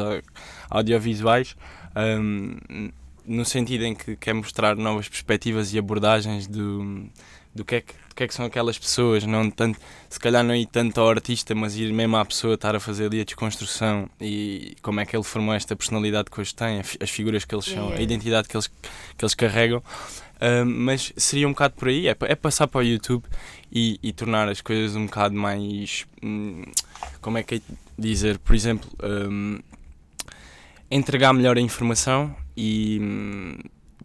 [0.70, 1.56] audiovisuais.
[1.96, 2.92] Um,
[3.26, 7.08] no sentido em que quer mostrar novas perspectivas e abordagens do,
[7.54, 10.44] do que, é que, do que é que são aquelas pessoas, não tanto, se calhar
[10.44, 13.24] não ir tanto ao artista, mas ir mesmo à pessoa, estar a fazer ali a
[13.24, 17.54] desconstrução e como é que ele formou esta personalidade que hoje tem, as figuras que
[17.54, 19.84] eles são, a identidade que eles, que eles carregam.
[20.42, 23.24] Ah, mas seria um bocado por aí, é, é passar para o YouTube
[23.72, 26.08] e, e tornar as coisas um bocado mais.
[26.24, 26.64] hum,
[27.22, 27.62] como é que é
[27.98, 28.40] dizer?
[28.40, 29.60] Por exemplo, hum,
[30.90, 33.00] entregar melhor a informação e.
[33.00, 33.58] hum,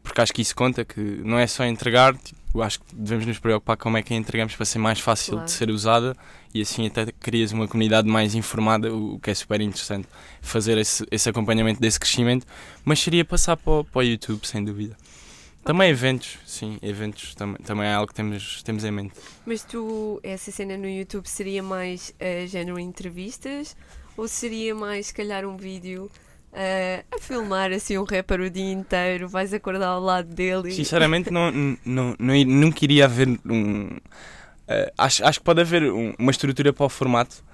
[0.03, 3.39] porque acho que isso conta, que não é só entregar, tipo, acho que devemos nos
[3.39, 5.47] preocupar com como é que a entregamos para ser mais fácil Claro.
[5.47, 6.17] de ser usada
[6.53, 10.09] e assim até crias uma comunidade mais informada, o que é super interessante
[10.41, 12.47] fazer esse, esse acompanhamento desse crescimento,
[12.85, 14.97] mas seria passar para o, para o YouTube, sem dúvida.
[15.65, 19.15] Também eventos, sim, eventos também, também é algo que temos, temos em mente.
[19.45, 23.77] Mas tu, essa cena no YouTube seria mais uh, género entrevistas
[24.17, 26.11] ou seria mais, se calhar, um vídeo
[26.57, 30.73] uh, a filmar assim um rapper o dia inteiro, vais acordar ao lado dele.
[30.73, 31.51] Sinceramente, não,
[31.85, 33.91] não, não, nunca iria haver um.
[34.69, 37.45] eh, acho, acho que pode haver um- uma estrutura para o formato,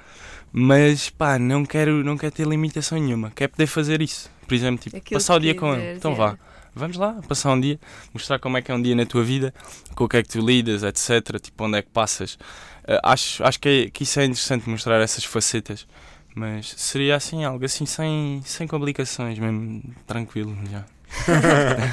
[0.52, 3.30] mas pá, não quero, não quero ter limitação nenhuma.
[3.34, 4.30] Quero poder fazer isso.
[4.46, 5.96] Por exemplo, tipo, Aquilo passar o dia com ele.
[5.96, 6.32] Então yeah.
[6.32, 6.38] vá,
[6.74, 7.78] vamos lá, passar um dia,
[8.12, 9.52] mostrar como é que é um dia na tua vida,
[9.94, 11.38] com o que é que tu lidas, etc.
[11.40, 12.38] Tipo, onde é que passas.
[12.86, 15.86] Eh, acho acho que, é- que isso é interessante mostrar essas facetas.
[16.34, 20.56] Mas seria assim, algo assim sem, sem complicações, mesmo tranquilo.
[20.70, 20.84] Já.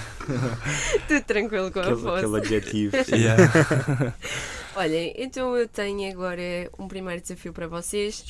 [1.07, 2.23] Tudo tranquilo com a Aquele, voz.
[2.23, 2.95] aquele adjetivo.
[3.11, 4.13] Yeah.
[4.75, 6.41] Olhem, então eu tenho agora
[6.77, 8.23] um primeiro desafio para vocês.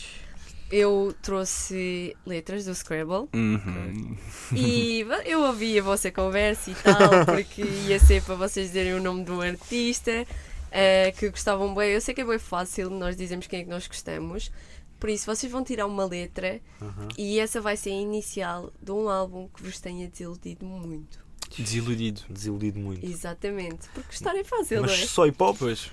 [0.71, 4.15] Eu trouxe letras do Scrabble Uhum.
[4.55, 9.01] e eu ouvi a vossa conversa e tal, porque ia ser para vocês dizerem o
[9.01, 10.25] nome de um artista
[10.71, 11.89] eh, que gostavam bem.
[11.91, 14.51] Eu sei que é bem fácil, nós dizemos quem é que nós gostamos.
[14.99, 17.07] Por isso, vocês vão tirar uma letra Uhum.
[17.17, 21.19] e essa vai ser a inicial de um álbum que vos tenha desiludido muito.
[21.57, 22.21] Desiludido.
[22.29, 23.05] Desiludido muito.
[23.05, 25.07] Exatamente, porque gostar é fácil, Mas não é?
[25.07, 25.57] só hip hop?
[25.57, 25.89] Pois.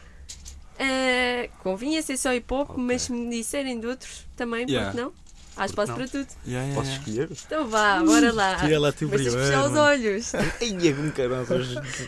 [0.78, 2.82] Eh, convinha ser só hip hop, Ok.
[2.84, 4.90] mas se me disserem de outros também, Yeah.
[4.90, 5.12] porque não?
[5.56, 6.26] Há espaço para tudo.
[6.46, 7.30] Yeah, yeah, Posso escolher?
[7.46, 8.56] Então vá, bora lá.
[8.56, 10.34] Tira lá tu primeiro, fechar os olhos.
[10.60, 11.54] Ai, é como caramba.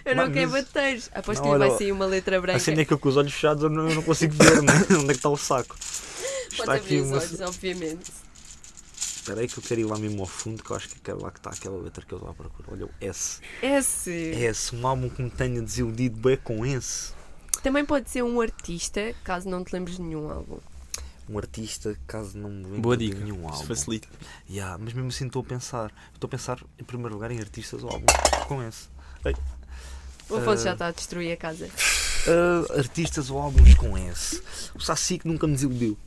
[0.05, 1.09] Eu não quero bateiros.
[1.15, 2.59] Aposto Não, que lhe vai sair uma letra branca.
[2.59, 4.63] A cena é que eu com os olhos fechados eu não, eu não consigo ver
[4.63, 4.73] né?
[4.93, 5.75] onde é que está o saco.
[6.49, 7.19] Pode Está abrir aqui os uma.
[7.19, 8.13] olhos, obviamente.
[8.97, 11.23] Espera aí que eu quero ir lá mesmo ao fundo, que eu acho que quero
[11.23, 12.69] lá que está aquela letra que eu estou à procura.
[12.73, 13.41] Olha o S.
[13.63, 14.33] Esse.
[14.35, 17.13] S, um álbum que me tenha desiludido bem com esse.
[17.63, 20.59] Também pode ser um artista, caso não te lembres de nenhum álbum.
[21.29, 23.67] Um artista, caso não me lembre Boa de nenhum Isso álbum.
[23.67, 24.09] facilita.
[24.49, 25.93] Yeah, mas mesmo assim estou a pensar.
[26.15, 28.13] Estou a pensar em primeiro lugar em artistas ou álbuns
[28.47, 28.89] com esse.
[30.31, 30.65] O Afonso Ah.
[30.65, 31.69] já está a destruir a casa.
[32.27, 34.43] Ah, artistas ou álbuns com esse.
[34.75, 34.79] O
[35.19, 35.99] que nunca me desiludiu.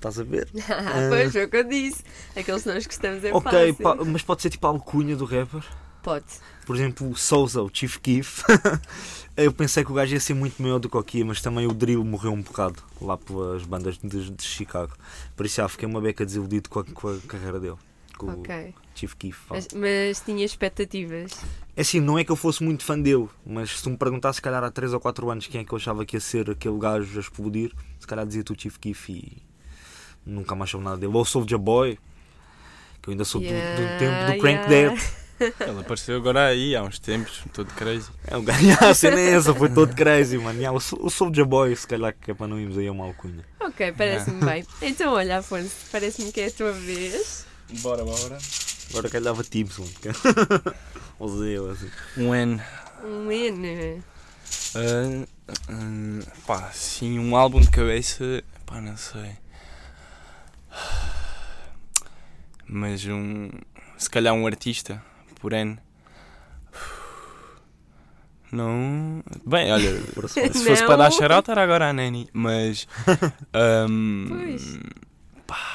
[0.00, 0.48] Estás a ver?
[1.10, 2.02] pois foi o que eu disse.
[2.34, 3.74] Aqueles que nós gostamos é ok, fácil.
[3.76, 5.62] pa- mas pode ser tipo a alcunha do rapper.
[6.02, 6.24] Pode.
[6.64, 8.42] Por exemplo, o Souza, o Chief Keef.
[9.36, 11.40] Eu pensei que o gajo ia ser muito maior do que o que ia, mas
[11.42, 14.92] também o drill morreu um bocado lá pelas bandas de, de Chicago.
[15.36, 17.76] Por isso já fiquei uma beca desiludido com a, com a carreira dele.
[18.16, 18.74] Com Ok.
[18.94, 19.38] o Chief Keef.
[19.50, 21.32] Mas, mas tinha expectativas.
[21.76, 24.36] É assim, não é que eu fosse muito fã dele, mas se tu me perguntasse,
[24.36, 26.50] se calhar há 3 ou 4 anos, quem é que eu achava que ia ser
[26.50, 29.42] aquele gajo a explodir, se calhar dizia-te o Chief Keef e
[30.30, 31.12] nunca mais soube nada dele.
[31.14, 31.98] Ou o Soulja Boy,
[33.02, 34.94] que eu ainda sou do- do, Yeah, tempo do Crank yeah.
[34.94, 35.00] Dead.
[35.40, 38.10] Ele apareceu agora aí há uns tempos, todo crazy.
[38.26, 40.58] É um gajo, a cena é essa, foi todo crazy, mano.
[40.58, 42.92] Yeah, o, Sou- o Soulja Boy, se calhar que é para não irmos aí a
[42.92, 43.42] uma alcunha.
[43.58, 44.66] Ok, parece-me bem.
[44.82, 47.46] Então, olha, Afonso, parece-me que é a tua vez.
[47.80, 48.36] Bora, bora.
[48.90, 49.90] Agora calhava Tibbs, mano.
[51.18, 51.90] Ou Zé, ou assim.
[52.18, 52.60] Um N.
[53.02, 54.02] Um N.
[54.74, 55.26] Ah,
[55.68, 58.42] ah, pá, sim, um álbum de cabeça.
[58.66, 59.30] Pá, não sei.
[62.66, 63.50] Mas um.
[63.98, 65.02] Se calhar um artista,
[65.40, 65.78] por N.
[68.52, 69.22] Não.
[69.46, 72.86] Bem, olha, se fosse para dar shout era agora a Nani, mas.
[73.52, 74.78] ahm, Pois.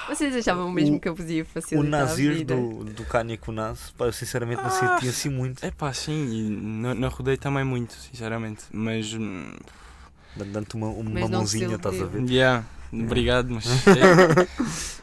[0.08, 2.56] Vocês achavam mesmo que eu podia O facilitar a Nazir vida?
[2.56, 4.72] do, do Kanye Kunas, pá, eu sinceramente não Ah.
[4.98, 5.66] senti assim muito.
[5.66, 8.64] É pá, sim, e não, não rodei também muito, sinceramente.
[8.72, 9.14] Mas.
[9.14, 9.52] hum,
[10.36, 12.30] Dando-te uma, uma Mas mãozinha, estás a ver?
[12.30, 12.66] Yeah,
[13.04, 13.66] obrigado, mas.
[13.88, 14.48] é,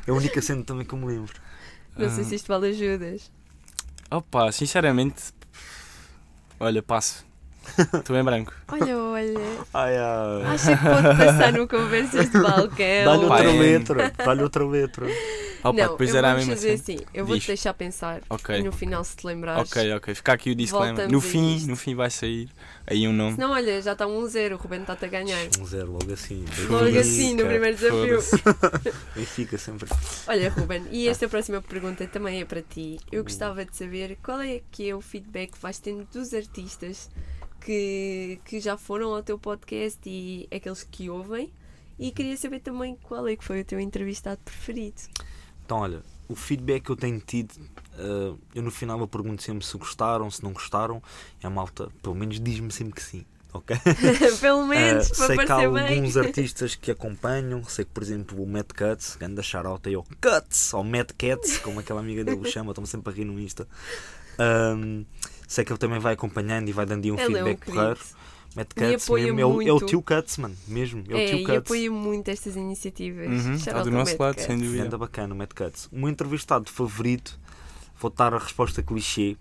[0.07, 1.33] É a única cena também que eu me lembro.
[1.97, 3.31] Não sei ah, se isto vale ajudas.
[4.11, 5.33] Opa, sinceramente.
[6.59, 7.25] Olha, passo.
[7.95, 8.53] Estou em branco.
[8.69, 9.39] Olha, olha.
[9.73, 10.43] Ai, ai.
[10.55, 13.05] Acha que pode passar no Conversas de Balcão?
[13.05, 15.07] Dá-lhe outra é- letra, dá-lhe outra letra.
[15.65, 16.95] Opa, não, depois eu era a vamos mesma fazer assim.
[16.97, 17.07] assim.
[17.15, 17.47] Eu vou-te Diz.
[17.47, 18.21] deixar pensar.
[18.29, 18.59] Ok.
[18.59, 19.71] E no final, se te lembrares.
[19.71, 20.13] Ok, ok.
[20.15, 21.09] Fica aqui o disclaimer.
[21.09, 21.69] No fim, isto.
[21.69, 22.49] no fim vai sair
[22.85, 23.37] aí um nome.
[23.37, 24.55] Senão, olha, já está um 1-0.
[24.55, 25.39] O Ruben está-te a ganhar.
[25.61, 26.45] Um zero, logo assim.
[26.69, 28.21] Logo assim, no primeiro desafio.
[28.21, 28.93] Foda-se.
[29.15, 29.89] Benfica sempre.
[30.27, 32.99] Olha, Ruben, e esta próxima pergunta também é para ti.
[33.13, 37.09] Eu gostava de saber qual é que é o feedback que vais tendo dos artistas
[37.65, 41.53] que, que já foram ao teu podcast e aqueles que ouvem.
[41.99, 45.03] E queria saber também qual é que foi o teu entrevistado preferido.
[45.65, 49.65] Então, olha, o feedback que eu tenho tido, uh, eu no final eu pergunto sempre
[49.65, 51.03] se gostaram, se não gostaram,
[51.43, 53.25] e a malta, pelo menos, diz-me sempre que sim.
[53.55, 53.77] Ok?
[54.41, 55.97] Pelo menos, uh, sei que há bem.
[55.97, 60.05] alguns artistas que acompanham, sei que, por exemplo, o Matt Cuts, grande shout aí ao
[60.05, 63.39] Cuts, ou Matt Cats, como aquela amiga dele o chama, estão sempre a rir no
[63.39, 63.69] Insta.
[64.39, 65.05] Um,
[65.53, 67.67] sei que ele também vai acompanhando e vai dando aí um Ele é um feedback
[67.67, 68.01] porreiro.
[68.55, 69.87] Matt Cuts apoia mesmo, é o, é o muito.
[69.87, 71.57] tio Cuts, mano, mesmo, é o É, tio e Cuts.
[71.59, 73.27] apoio muito estas iniciativas.
[73.29, 74.45] Uhum, está do nosso lado, Cats.
[74.45, 74.85] sem dúvida.
[74.85, 75.89] Anda bacana o Matt Cuts.
[75.91, 77.39] O meu entrevistado favorito,
[77.99, 79.37] vou dar a resposta clichê.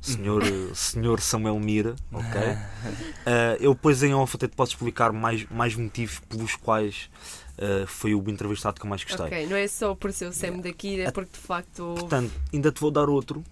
[0.00, 2.40] Senhor, eh, senhor Samuel Mira, ok?
[3.26, 7.10] Eh, eu depois em off até te posso explicar mais, mais motivos pelos quais
[7.58, 9.26] eh, foi o entrevistado que eu mais gostei.
[9.26, 12.72] Ok, não é só por ser o Sam daqui, é porque de facto Portanto, ainda
[12.72, 13.44] te vou dar outro,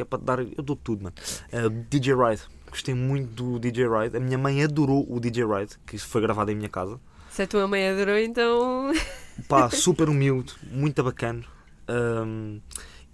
[0.00, 0.40] que é para te dar.
[0.40, 1.14] Eu dou tudo, mano.
[1.52, 2.42] Eh, DJ Ride.
[2.70, 4.16] Gostei muito do DJ Ride.
[4.16, 6.98] A minha mãe adorou o DJ Ride, que isso foi gravado em minha casa.
[7.30, 8.92] se a tua mãe adorou, então.
[9.48, 11.42] Pá, super humilde, muito bacana.
[11.88, 12.60] Um,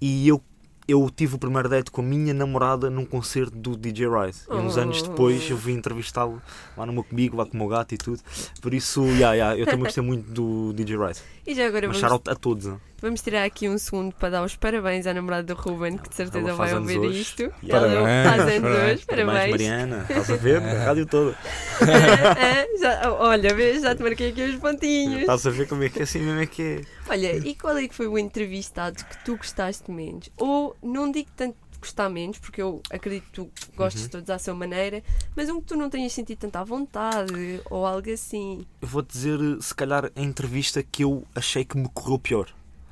[0.00, 0.42] e eu,
[0.86, 4.36] eu tive o primeiro date com a minha namorada num concerto do DJ Ride.
[4.50, 4.80] E uns Oh.
[4.80, 6.40] anos depois eu vim entrevistá-lo
[6.76, 8.20] lá no meu comigo, lá com o meu gato e tudo.
[8.60, 11.20] Por isso, yeah, yeah, eu também gostei muito do DJ Ride.
[11.46, 12.66] E já agora Mas vamos, a todos.
[12.66, 12.76] né?
[13.00, 16.14] Vamos tirar aqui um segundo para dar os parabéns à namorada do Ruben, que de
[16.14, 17.20] certeza vai ouvir hoje.
[17.20, 17.42] isto.
[17.62, 17.68] Yeah.
[17.68, 18.92] Ela Parabéns, faz anos parabéns.
[18.94, 19.50] hoje, parabéns.
[19.50, 20.56] Mariana, estás a ver?
[20.62, 21.36] A rádio toda.
[21.80, 25.20] Ah, já, olha, vês, já te marquei aqui os pontinhos.
[25.20, 26.80] Estás a ver como é que é assim mesmo é que é.
[27.08, 30.30] Olha, e qual é que foi o entrevistado que tu gostaste menos?
[30.38, 34.08] Ou não digo tanto de gostar menos, porque eu acredito que tu gostes Uhum.
[34.08, 35.02] todos à sua maneira,
[35.36, 38.66] mas um que tu não tenhas sentido tanta à vontade, ou algo assim.
[38.80, 42.48] Eu vou dizer, se calhar, a entrevista que eu achei que me correu pior.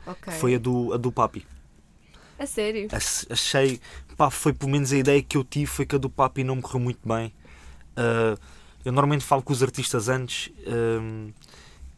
[0.06, 0.32] Ok.
[0.34, 1.46] Foi a do, a do Papi.
[2.38, 2.88] A sério?
[2.92, 3.80] Ach- achei,
[4.16, 6.56] pá, foi pelo menos a ideia que eu tive foi que a do Papi não
[6.56, 7.32] me correu muito bem.
[7.96, 8.36] Ah,
[8.84, 10.52] eu normalmente falo com os artistas antes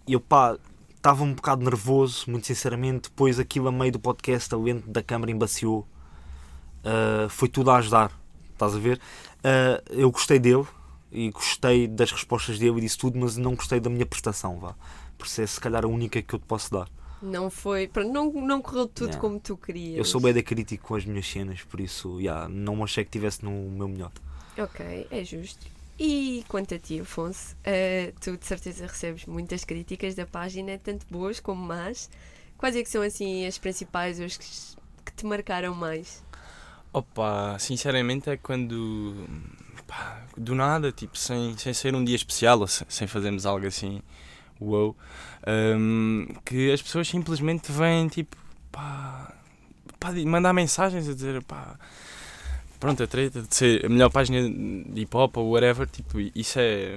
[0.07, 0.57] e eu, pá,
[0.97, 3.09] estava um bocado nervoso, muito sinceramente.
[3.09, 5.87] Depois aquilo a meio do podcast, a lente da câmara embaciou.
[6.85, 8.13] Ah, foi tudo a ajudar,
[8.53, 9.01] estás a ver?
[9.43, 10.67] Ah, eu gostei dele
[11.11, 14.75] e gostei das respostas dele e disso tudo, mas não gostei da minha prestação, vá.
[15.17, 16.89] Por isso é se calhar a única que eu te posso dar.
[17.23, 17.91] Não foi.
[18.13, 19.21] Não, não correu tudo Yeah.
[19.21, 19.97] como tu querias.
[19.99, 23.09] Eu sou bem da crítico com as minhas cenas, por isso, yeah, não achei que
[23.09, 24.13] estivesse no meu melhor.
[24.59, 25.67] Ok, é justo.
[25.99, 31.07] E quanto a ti, Afonso, eh, tu de certeza recebes muitas críticas da página, tanto
[31.11, 32.11] boas como más.
[32.59, 34.47] Quais é que são assim as principais, os que,
[35.07, 36.23] que te marcaram mais?
[36.93, 39.27] Opa, sinceramente é quando
[39.87, 43.67] pá, do nada, tipo, sem, sem ser um dia especial, ou se- sem fazermos algo
[43.67, 44.01] assim,
[44.61, 44.97] uou,
[45.47, 48.37] hum, que as pessoas simplesmente vêm tipo
[48.71, 49.33] pá,
[49.99, 51.79] pá, mandar mensagens a dizer pá,
[52.79, 56.59] pronto, a treta de ser a melhor página de hip hop ou whatever, tipo, isso
[56.59, 56.95] é,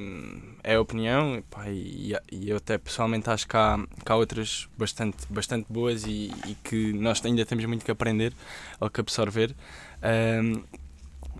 [0.63, 5.17] é opinião pá, e, e eu até pessoalmente acho que há, que há outras bastante,
[5.29, 8.33] bastante boas e, e que nós ainda temos muito que aprender
[8.79, 9.55] ou que absorver.
[10.01, 10.63] Ahm,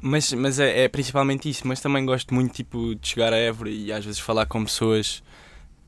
[0.02, 3.69] mas mas é, é principalmente isso, mas também gosto muito tipo, de chegar a Évora
[3.69, 5.22] e às vezes falar com pessoas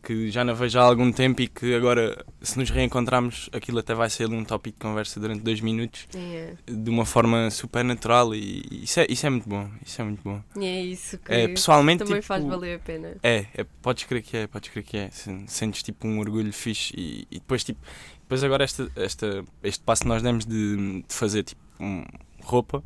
[0.03, 3.93] que já não vejo há algum tempo e que agora, se nos reencontrarmos, aquilo até
[3.93, 8.33] vai ser um tópico de conversa durante dois minutos É, de uma forma super natural
[8.33, 9.69] e isso é, isso é muito bom.
[9.85, 10.41] Isso é muito bom.
[10.57, 13.15] e é isso que É, pessoalmente, também tipo, faz valer a pena.
[13.21, 15.09] é, é, podes crer que é, podes crer que é.
[15.11, 17.79] Sen- Sentes tipo um orgulho fixe e, e depois tipo,
[18.21, 22.03] depois agora esta, esta, este passo que nós demos de, de fazer tipo um,
[22.47, 22.83] roupa,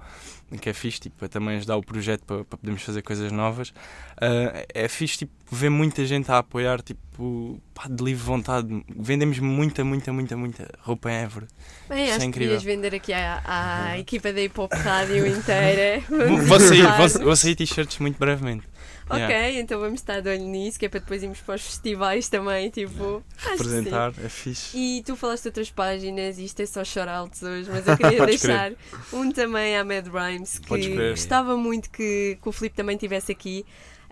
[0.62, 3.74] que é fixe, tipo, para também ajudar o projeto para, para podermos fazer coisas novas.
[4.22, 8.68] ah, é fixe tipo, ver muita gente a apoiar, tipo, pá, de livre vontade.
[8.96, 11.48] Vendemos muita, muita, muita, muita roupa em Évora.
[11.89, 12.56] Bem, Isso é acho que incrível.
[12.58, 16.02] devias vender aqui à, à equipa da Hip Hop Rádio inteira.
[16.10, 18.65] Vou, vou sair, vou, vou sair t-shirts muito brevemente.
[19.08, 19.60] Ok, Yeah.
[19.60, 22.70] então vamos estar de olho nisso, que é para depois irmos para os festivais também,
[22.72, 23.24] tipo.
[23.38, 23.50] sim.
[23.52, 24.76] Representar, é fixe.
[24.76, 28.26] E tu falaste de outras páginas, e isto é só shoutouts hoje, mas eu queria
[28.26, 28.74] deixar
[29.13, 33.63] um também à Mad Rhymes, que gostava muito que, que o Filipe também estivesse aqui.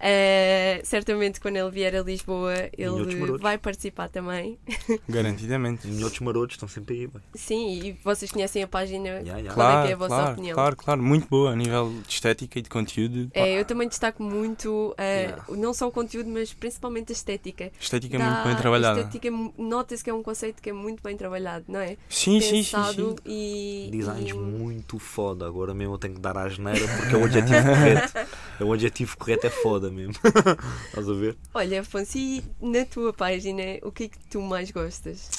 [0.05, 4.59] Eh, certamente quando ele vier a Lisboa ele vai participar também.
[5.07, 5.87] Garantidamente.
[5.87, 7.21] E outros marotos estão sempre aí, bem.
[7.33, 9.53] Sim, e vocês conhecem a página, Yeah, yeah.
[9.53, 10.55] qual é Claro, que é a vossa claro, opinião?
[10.55, 13.31] claro, claro, muito boa a nível de estética e de conteúdo.
[13.33, 15.43] É, eu também destaco muito, eh, Yeah.
[15.51, 17.71] não só o conteúdo, mas principalmente a estética.
[17.79, 18.99] estética Dá- muito bem a trabalhada.
[18.99, 21.95] estética é Nota-se que é um conceito que é muito bem trabalhado, não é?
[22.09, 23.15] Sim, sim, sim, Pensado sim.
[23.25, 23.89] e.
[23.91, 25.45] Designs e- muito foda.
[25.47, 28.13] Agora mesmo eu tenho que dar à geneira porque é o adjetivo correto.
[28.59, 30.13] É o adjetivo correto, é foda mesmo.
[30.87, 31.37] Estás a ver?
[31.53, 35.29] Olha, Afonso, e na tua página, o que é que tu mais gostas?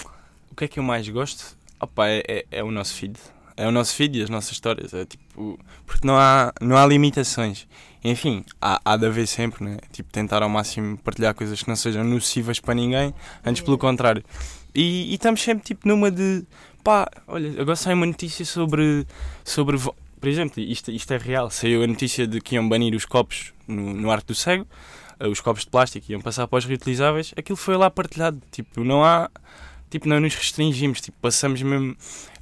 [0.51, 1.57] O que é que eu mais gosto?
[1.81, 3.19] Opa, é, é, é o nosso feed.
[3.57, 4.95] é o nosso feed e as nossas histórias.
[4.95, 7.67] É tipo, porque não há, não há limitações.
[8.03, 9.79] Enfim, há, há de haver sempre, né?
[9.91, 13.15] Tipo, tentar ao máximo partilhar coisas que não sejam nocivas para ninguém,
[13.45, 14.23] antes pelo contrário.
[14.75, 16.45] E, e estamos sempre tipo numa de
[16.83, 19.07] pá, olha, agora sai uma notícia sobre.
[19.43, 21.49] sobre vo- por exemplo, isto, isto é real.
[21.51, 24.67] Saiu a notícia de que iam banir os copos no, no Arco do Cego,
[25.19, 27.33] eh, os copos de plástico iam passar para os reutilizáveis.
[27.37, 28.41] Aquilo foi lá partilhado.
[28.51, 29.31] Tipo, não há.
[29.91, 31.01] Tipo, não nos restringimos.
[31.01, 31.97] Tipo, passamos mesmo.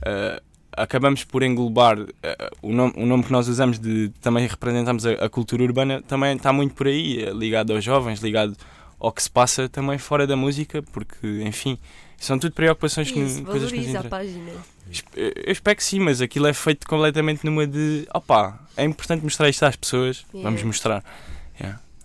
[0.04, 0.42] eh,
[0.74, 5.12] acabamos por englobar eh, o, nome, o nome que nós usamos de também representamos a,
[5.12, 8.56] a cultura urbana também está muito por aí, ligado aos jovens, ligado
[8.98, 11.78] ao que se passa também fora da música, porque, enfim,
[12.24, 14.50] são tudo preocupações que, Isso, coisas que nos valoriza a página.
[15.16, 19.48] Eu espero que sim, mas aquilo é feito completamente numa de opá, é importante mostrar
[19.48, 20.48] isto às pessoas, Yeah.
[20.48, 21.02] vamos mostrar.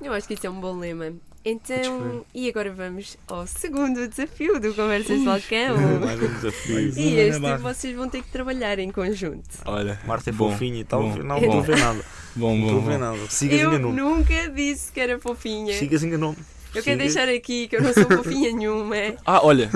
[0.02, 1.12] Eu acho que isso é um bom lema.
[1.44, 5.78] Então, e agora vamos ao segundo desafio do Conversas de Balcão.
[6.06, 6.94] Mais um desafio.
[7.00, 9.48] E este vocês vão ter que trabalhar em conjunto.
[9.66, 11.02] Olha, Marta é bom, fofinha e tal.
[11.04, 11.46] bom, não bom.
[11.46, 12.06] estou a ver nada.
[12.36, 12.98] bom, Não bom, estou a ver bom.
[13.00, 13.30] nada.
[13.30, 13.98] Sigas Eu enganou-me.
[14.02, 15.74] nunca disse que era fofinha.
[15.74, 16.38] Sigas enganou-me.
[16.78, 18.96] Eu quero deixar aqui que eu não sou fofinha nenhuma.
[19.26, 19.70] Ah, olha,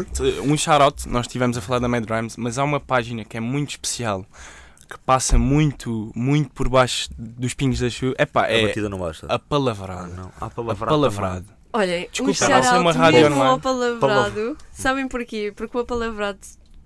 [0.43, 3.39] um shout-out, nós estivemos a falar da Mad Rhymes, mas há uma página que é
[3.39, 4.25] muito especial,
[4.89, 8.15] que passa muito, muito por baixo dos pingos da chuva.
[8.19, 9.25] Epá, A é batida não basta.
[9.27, 10.07] a Ah, palavrada.
[10.07, 10.31] não.
[10.39, 10.91] Há A palavrado.
[10.91, 11.45] palavrado.
[11.73, 13.51] Olha, Desculpa, um não sei uma shout-out rádio mesmo online.
[13.51, 14.57] ao palavrado.
[14.73, 15.53] Sabem porquê?
[15.55, 16.39] Porque o apalavrado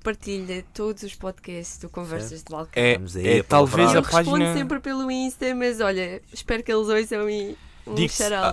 [0.03, 2.71] partilha todos os podcasts do Conversas de Balcão.
[2.75, 4.53] É, aí, é a talvez eu a respondo página.
[4.53, 7.95] sempre pelo Insta, mas olha, espero que eles ouçam e um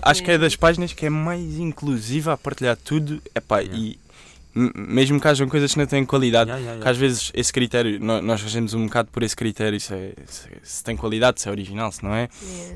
[0.03, 3.21] acho que é das páginas que é mais inclusiva a partilhar tudo.
[3.35, 3.79] Epá, Yeah.
[3.79, 3.99] e
[4.55, 6.81] mesmo que hajam coisas que não têm qualidade, Ya, ya, ya.
[6.81, 10.12] que às vezes esse critério, nó- nós regemos um bocado por esse critério, se, é-
[10.27, 12.29] se- se tem qualidade, se é original, se não é.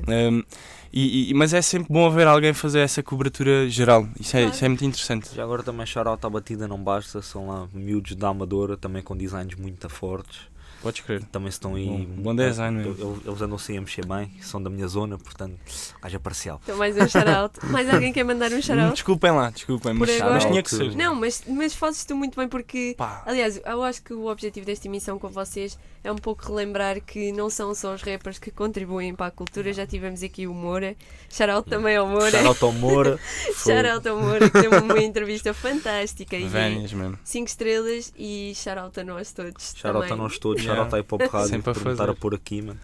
[0.08, 0.30] Yeah.
[0.36, 0.42] Um,
[0.90, 4.08] e, e- mas é sempre bom haver alguém fazer essa cobertura geral.
[4.18, 4.54] Isso é, Claro.
[4.54, 5.34] isso é muito interessante.
[5.34, 9.14] Já agora também shout-out à batida não basta, são lá miúdos da Amadora, também com
[9.14, 10.38] designs muito fortes.
[10.86, 11.24] Podes crer.
[11.24, 11.84] Também estão aí.
[11.84, 13.12] Bom- bom design mesmo.
[13.12, 15.56] Eles, eles andam sem a mexer bem, são da minha zona, portanto,
[16.00, 16.60] haja parcial.
[16.62, 17.58] Então mais um shout-out.
[17.66, 18.92] Mais alguém quer mandar um shout-out?
[18.92, 20.94] Desculpem lá, desculpem, mas, mas tinha que ser.
[20.94, 24.64] Não, mas, mas fazes tu muito bem porque Pá, Aliás, eu acho que o objetivo
[24.64, 28.52] desta emissão com vocês é um pouco relembrar que não são só os rappers que
[28.52, 30.94] contribuem para a cultura, já tivemos aqui o Moura,
[31.28, 33.18] shoutout também ao Moura, Shout-out ao Moura.
[33.58, 37.18] shoutout ao Moura, que teve uma entrevista fantástica vénias mesmo.
[37.24, 40.90] 5 estrelas e shoutout a nós todos Shout-out a nós todos, Yeah.
[40.90, 42.80] shout-out à Hip Hop Rádio Sempre a por me estar a pôr aqui, mano.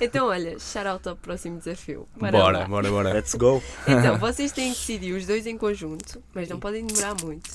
[0.00, 2.08] Então olha, shoutout ao próximo desafio.
[2.16, 2.68] Bora Bora, lá.
[2.68, 3.12] bora, bora.
[3.12, 3.62] Let's go.
[3.86, 7.50] Então, vocês têm que decidir os dois em conjunto, mas não podem demorar muito.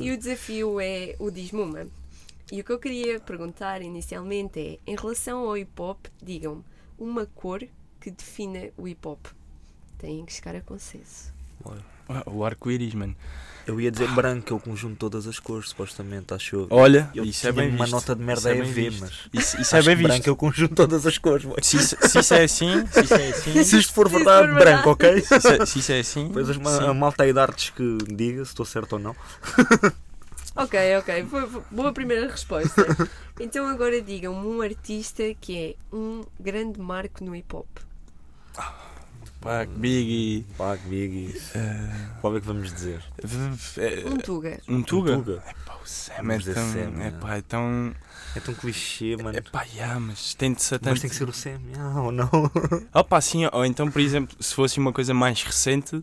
[0.00, 1.86] E o desafio é o Dismuma.
[2.50, 6.64] E o que eu queria perguntar inicialmente é, em relação ao hip hop, digam-me
[6.98, 7.62] uma cor
[8.00, 9.26] que defina o hip hop.
[9.98, 11.32] Têm que chegar a consenso.
[12.10, 13.14] Ah, O arco-íris, mano.
[13.66, 16.66] Eu ia dizer branco, é o conjunto de todas as cores, supostamente, acho eu.
[16.70, 17.92] Olha, Eu isso é bem uma visto.
[17.92, 19.00] nota de merda Isso é visto.
[19.00, 19.12] mas.
[19.32, 20.28] Isso, isso é bem branco visto.
[20.28, 21.56] é o conjunto de todas as cores, boy.
[21.62, 24.58] Se, isso- se isso é assim, se isso é assim, Se isto for verdade, for
[24.58, 25.20] branco, ok?
[25.20, 27.98] se isso é, se isso é assim, Depois as a malta aí de artes que
[28.08, 29.14] diga se estou certo ou não.
[30.56, 31.26] Ok, ok.
[31.70, 32.84] Boa primeira resposta.
[33.38, 37.66] Então agora digam-me um artista que é um grande marco no hip hop.
[39.40, 40.44] Pá, Biggie.
[40.58, 41.52] Pá, Biggies.
[42.20, 43.02] Qual é que vamos dizer?
[43.78, 44.60] É, Um Tuga.
[44.68, 45.16] Um Tuga?
[45.16, 45.42] Tuga.
[45.64, 46.68] Pá, o Sam é Vamos dizer tão.
[46.72, 47.10] Sam, é é.
[47.12, 47.94] pá, é tão.
[48.36, 49.36] É tão clichê, mano.
[49.36, 50.90] É pá, yeah, mas tem de ser tanto.
[50.90, 52.28] Mas tem que ser o Sam, ah, ou não?
[52.94, 56.02] Oh, pá, sim, ou então, por exemplo, se fosse uma coisa mais recente,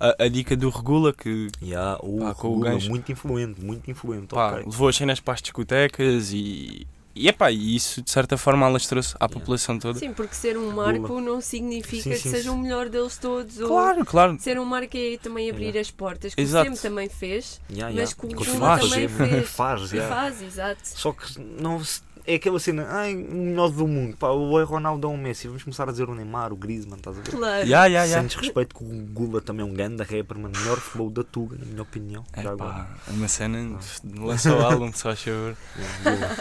[0.00, 2.88] a, a dica do Regula, que Yeah, o Pá, com o Regula, gancho.
[2.90, 4.28] muito influente, muito influente.
[4.28, 4.64] pá, ok.
[4.64, 6.86] levou as cenas para as discotecas e.
[7.14, 9.98] E, epá, e isso de certa forma alastrou-se à população toda.
[9.98, 12.48] Sim, porque ser um marco não significa Sim, que sim, seja sim.
[12.50, 13.58] o melhor deles todos.
[13.60, 14.36] ou- Claro, claro.
[14.38, 16.70] Ser um marco é também abrir as portas, que Exato.
[16.70, 18.16] o SEM também fez Yeah, mas yeah.
[18.16, 19.48] que o Juma também fez.
[19.50, 20.14] faz, yeah.
[20.14, 20.80] faz, exato.
[20.84, 24.62] Só que não se- é aquela cena, ai, o melhor do mundo, pá, o é
[24.62, 27.30] Ronaldo ou o Messi, vamos começar a dizer o Neymar, o Griezmann, estás a ver?
[27.30, 27.66] Claro.
[27.66, 28.18] Ya, ya, ya.
[28.18, 31.56] Sem desrespeito que o Gula também é um grande rapper, mano, melhor flow da Tuga,
[31.58, 32.24] na minha opinião.
[32.32, 33.78] É já pá, uma cena.
[34.18, 35.56] Lançou o álbum, só a chover.
[36.04, 36.36] Yeah.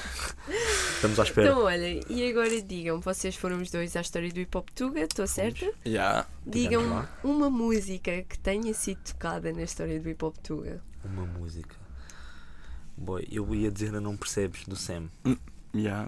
[1.00, 1.48] Estamos à espera.
[1.48, 5.00] Então, olha, e agora digam, vocês foram os dois à história do hip hop Tuga,
[5.00, 5.72] estou certa?
[5.88, 6.26] Ya.
[6.46, 10.84] Digam uma música que tenha sido tocada na história do hip hop Tuga.
[11.06, 11.74] Uma música.
[12.98, 15.08] Boy, eu ia dizer a não percebes do Sam.
[15.74, 16.08] Ya.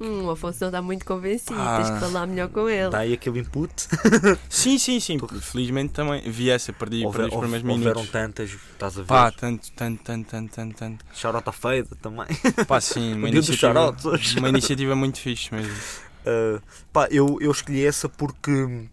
[0.00, 1.76] Hum, o Afonso não está muito convencido, Ah.
[1.76, 2.90] tens que falar melhor com ele.
[2.90, 3.72] Dá aí aquele input.
[4.50, 5.18] Sim, sim, sim.
[5.40, 8.10] Felizmente também vi essa, perdi, Houver- perdi os primeiros houveram minutos.
[8.10, 9.06] tantas, estás a ver?
[9.06, 11.04] Pá, tanto, tanto, tanto, tanto, tanto, tanto.
[11.14, 12.26] Shout-out à Feida também.
[12.66, 13.94] Pá, sim, uma iniciativa,
[14.38, 15.72] uma iniciativa muito fixe mesmo.
[16.26, 16.60] Uh,
[16.92, 18.88] pá, eu, eu escolhi essa porque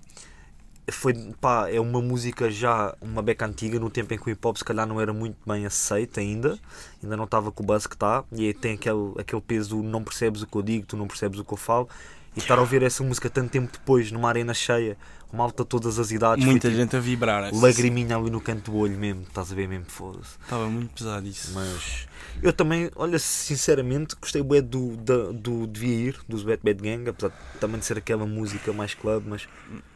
[0.92, 4.46] foi, pá, é uma música já, uma beca antiga, no tempo em que o hip
[4.46, 6.58] hop se calhar não era muito bem aceito ainda,
[7.02, 10.04] ainda não estava com o buzz que está, e tem aquele, aquele peso do não
[10.04, 11.89] percebes o que eu digo, tu não percebes o que eu falo,
[12.36, 14.98] e estar a ouvir essa música tanto tempo depois, numa arena cheia,
[15.34, 17.43] malta todas as idades, Muita foi, tipo, gente a vibrar.
[17.45, 17.59] assim.
[17.61, 20.38] lagriminha ali no canto do olho mesmo, estás a ver mesmo, foda-se.
[20.41, 21.51] Estava muito pesado isso.
[21.53, 22.07] Mas
[22.41, 27.09] eu também, olha, sinceramente, gostei bué do, da- do Devia Ir, dos Bad Bad Gang,
[27.09, 29.47] apesar de também de ser aquela música mais club, mas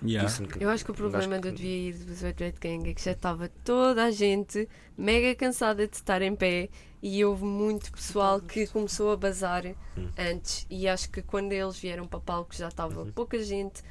[0.03, 0.29] Yeah.
[0.47, 2.89] que Eu acho que o problema gajo do que- Devia Ir do Sweat Red Gang
[2.89, 4.67] é que já estava toda a gente
[4.97, 6.69] mega cansada de estar em pé
[7.01, 9.65] e houve muito pessoal que começou a bazar
[9.97, 10.07] Hum.
[10.17, 13.11] antes e acho que quando eles vieram para palco já estava Uhum.
[13.11, 13.81] pouca gente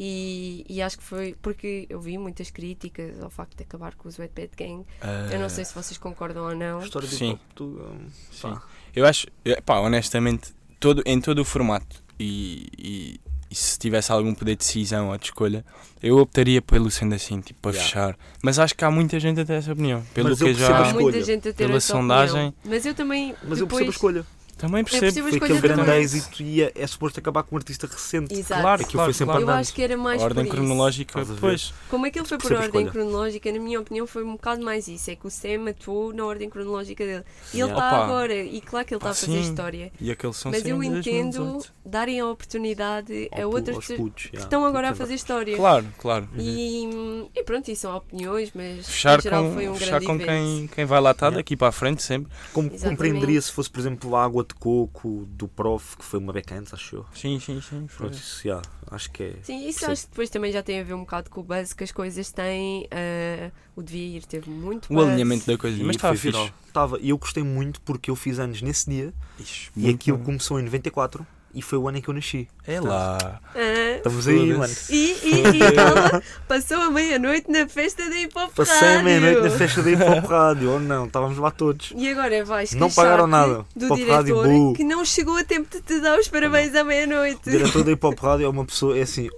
[0.00, 4.08] e, e acho que foi porque eu vi muitas críticas ao facto de acabar com
[4.08, 4.84] o Sweat Bad Gang.
[5.32, 6.80] Eu não sei se vocês concordam ou não.
[6.80, 7.36] história do Sim.
[7.54, 8.54] tu, hum, Sim.
[8.94, 9.26] Eu acho,
[9.66, 13.20] pá, honestamente, todo, em todo o formato e, e-
[13.50, 15.64] e se tivesse algum poder de decisão ou de escolha,
[16.02, 17.88] eu optaria pelo sendo assim, tipo, para Yeah.
[17.88, 18.18] fechar.
[18.42, 20.02] Mas acho que há muita gente a ter essa opinião.
[20.12, 20.66] Pelo Mas eu que já.
[20.78, 21.02] Há escolha.
[21.02, 22.48] muita gente a ter Pela essa sondagem.
[22.48, 22.54] opinião.
[22.66, 23.86] Mas eu também mas eu depois...
[23.86, 23.90] percebo a
[24.22, 24.26] escolha.
[24.58, 25.02] Também percebo.
[25.04, 26.02] percebo Foi escolha aquele grande também.
[26.02, 28.34] êxito e é, é suposto acabar com um artista recente.
[28.34, 28.60] Exato.
[28.60, 29.50] Claro, Aquilo claro, foi sempre claro.
[29.50, 31.40] Eu acho que era mais A ordem cronológica, Estás a ver?
[31.40, 31.72] pois.
[31.88, 32.90] Como aquilo foi por ordem escolha.
[32.90, 35.10] cronológica, na minha opinião, foi um bocado mais isso.
[35.10, 37.24] É que o Sam atuou na ordem cronológica dele.
[37.54, 39.48] E ele está agora, e claro que ele está Ah, a fazer sim.
[39.48, 39.92] história.
[40.00, 41.72] E aqueles são Mas eu entendo 2018.
[41.86, 44.46] darem a oportunidade a Ao outras pessoas putos, que yeah.
[44.46, 45.56] estão agora a fazer história.
[45.56, 46.28] Claro, claro.
[46.36, 50.18] E, e pronto, isso são opiniões, mas Fechar geral com, foi um fechar grande com
[50.18, 51.36] quem, quem vai lá estar Yeah.
[51.40, 52.32] daqui para a frente sempre.
[52.52, 56.32] Como compreenderia se fosse, por exemplo, a água de coco do prof, que foi uma
[56.32, 57.06] beca antes, acho eu.
[57.14, 57.86] Sim, sim, sim.
[57.88, 58.06] foi.
[58.08, 59.36] Pronto, isso, yeah, acho que é.
[59.42, 61.72] Sim, isso acho que depois também já tem a ver um bocado com o buzz
[61.72, 62.86] que as coisas têm.
[62.90, 65.08] ah, o devia ir, teve muito O buzz.
[65.08, 65.76] alinhamento da coisa.
[65.76, 66.26] E Mas foi estava fixe.
[66.32, 66.50] viral.
[66.66, 66.98] Estava.
[67.00, 70.24] E eu gostei muito porque eu fiz anos nesse dia Ixi, e aquilo bom.
[70.24, 72.46] começou em 94 e foi o ano em que eu nasci.
[72.66, 73.40] É lá.
[73.54, 74.72] Ah, Estamos aí, mano.
[74.90, 79.04] E, e, e calma, passou a meia-noite na festa da Hip Hop Passei a Rádio.
[79.04, 81.92] meia-noite na festa da Hip Hop Rádio, ou não, estávamos lá todos.
[81.96, 83.64] E agora vais Não pagaram nada.
[83.74, 84.72] do Pop Rádio, diretor bu.
[84.74, 87.40] que não chegou a tempo de te dar os parabéns à meia-noite.
[87.46, 89.28] O diretor da Hip Hop Rádio é uma pessoa, é assim.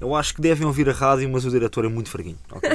[0.00, 2.70] Eu acho que devem ouvir a rádio, mas o diretor é muito fraguinho, ok?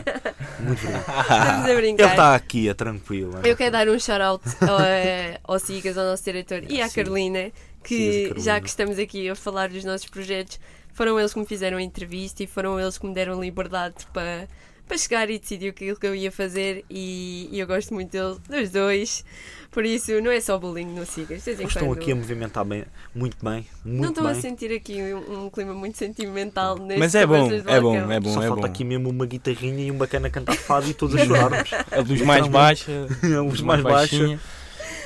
[0.59, 0.99] Muito fraguinho.
[1.21, 2.09] Estamos a Ele brincar.
[2.11, 3.39] está aqui, é tranquilo.
[3.43, 3.49] é.
[3.51, 6.95] Eu quero dar um shout-out ao, eh, ao Sigas, ao nosso diretor, e à Sim.
[6.95, 7.51] Carolina,
[7.83, 8.39] que Carolina.
[8.45, 10.59] já que estamos aqui a falar dos nossos projetos,
[10.93, 14.47] foram eles que me fizeram a entrevista e foram eles que me deram liberdade para,
[14.87, 16.83] para chegar e decidir aquilo que eu ia fazer.
[16.89, 19.25] E, e eu gosto muito deles, dos dois,
[19.71, 21.45] por isso não é só bullying no Sigas.
[21.47, 25.45] estão quando- aqui a movimentar bem, muito bem, Não muito estou a sentir aqui um,
[25.45, 28.61] um clima muito sentimental neste Mas é bom, é bom, é bom, Só é falta
[28.61, 28.67] bom.
[28.67, 31.69] aqui mesmo uma guitarrinha e um bacana cantar fado e todos a chorarmos.
[31.91, 32.91] A luz mais baixa,
[33.37, 34.17] a luz mais baixa.
[34.17, 34.39] baixinha.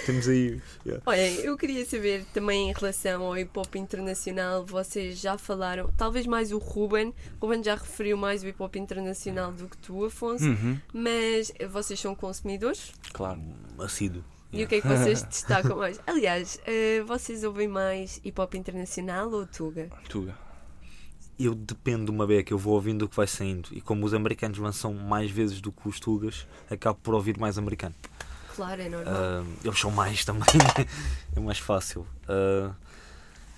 [0.05, 0.59] Temos aí.
[0.89, 1.03] Yeah.
[1.05, 6.25] Olha, eu queria saber também em relação ao hip hop internacional, vocês já falaram, talvez
[6.27, 10.03] mais o Ruben, o Ruben já referiu mais o hip hop internacional do que tu,
[10.05, 13.41] Afonso, Uhum, mas vocês são consumidores claro.
[13.79, 14.23] Assíduo.
[14.51, 15.99] e o que é que vocês destacam mais?
[16.07, 19.89] Aliás, eh, vocês ouvem mais hip hop internacional ou Tuga?
[20.09, 20.35] Tuga.
[21.39, 23.69] Eu dependo de uma beca, eu vou ouvindo o que vai saindo.
[23.71, 27.57] E como os americanos lançam mais vezes do que os tugas, acabo por ouvir mais
[27.57, 27.95] americano.
[28.59, 29.13] Claro, é normal.
[29.15, 30.43] Ah, eles são mais também,
[31.33, 32.05] é mais fácil.
[32.27, 32.73] Ah,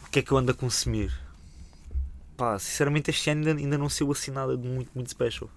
[0.06, 1.12] o que é que eu ando a consumir?
[2.38, 5.50] Pá, sinceramente este ano ainda, ainda não saiu assim nada de muito, muito special.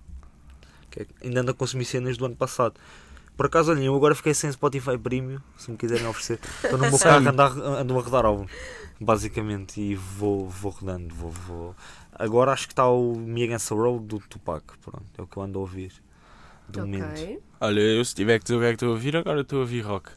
[0.90, 2.80] Que é- ainda ando a consumir cenas do ano passado.
[3.36, 6.40] Por acaso, olhem, eu agora fiquei sem Spotify Premium, se me quiserem oferecer.
[6.62, 7.46] Estou no meu carro ando a,
[7.80, 8.46] ando a rodar álbum,
[8.98, 11.76] basicamente, e vou, vou rodando, vou, vou.
[12.14, 15.36] Agora acho que está o Me Against the Road do Tupac, pronto, é o que
[15.36, 15.92] eu ando a ouvir.
[16.66, 17.04] De momento.
[17.64, 19.58] Olha, eu se tiver que dizer o que é que estou a ouvir, agora estou
[19.58, 20.10] a ouvir rock.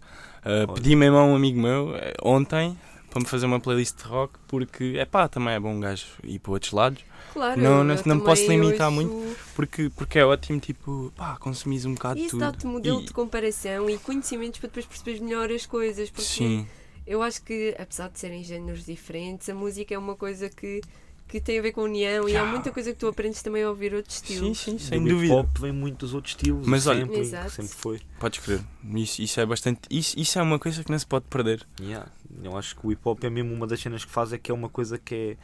[0.45, 2.77] Uh, pedi mesmo a um amigo meu eh, ontem
[3.09, 6.05] para me fazer uma playlist de rock porque é pá, também é bom um gajo
[6.23, 10.25] ir para outros lados Claro, Não, não- não me posso limitar ouço- porque, porque é
[10.25, 12.39] ótimo tipo pá, consumis um bocado E isso tudo.
[12.41, 16.09] dá-te modelo E- de comparação e conhecimentos para depois perceberes melhor as coisas.
[16.09, 16.67] Porque Sim,
[17.05, 20.81] Eu acho que, apesar de serem géneros diferentes, a música é uma coisa que,
[21.27, 22.51] que tem a ver com união e há Yeah.
[22.51, 24.57] muita coisa que tu aprendes também a ouvir outros sim, estilos.
[24.59, 25.33] sim, sem do hip dúvida.
[25.33, 27.49] hop vem muito dos outros estilos, Mas olha- sempre, Exato.
[27.51, 28.01] sempre foi.
[28.19, 28.61] Podes crer.
[28.95, 29.81] Isso, isso é bastante.
[29.91, 31.65] Isso, isso é uma coisa que não se pode perder.
[31.81, 32.09] Yeah.
[32.43, 34.49] Eu acho que o hip hop é mesmo uma das cenas que faz é que
[34.51, 35.37] é uma coisa que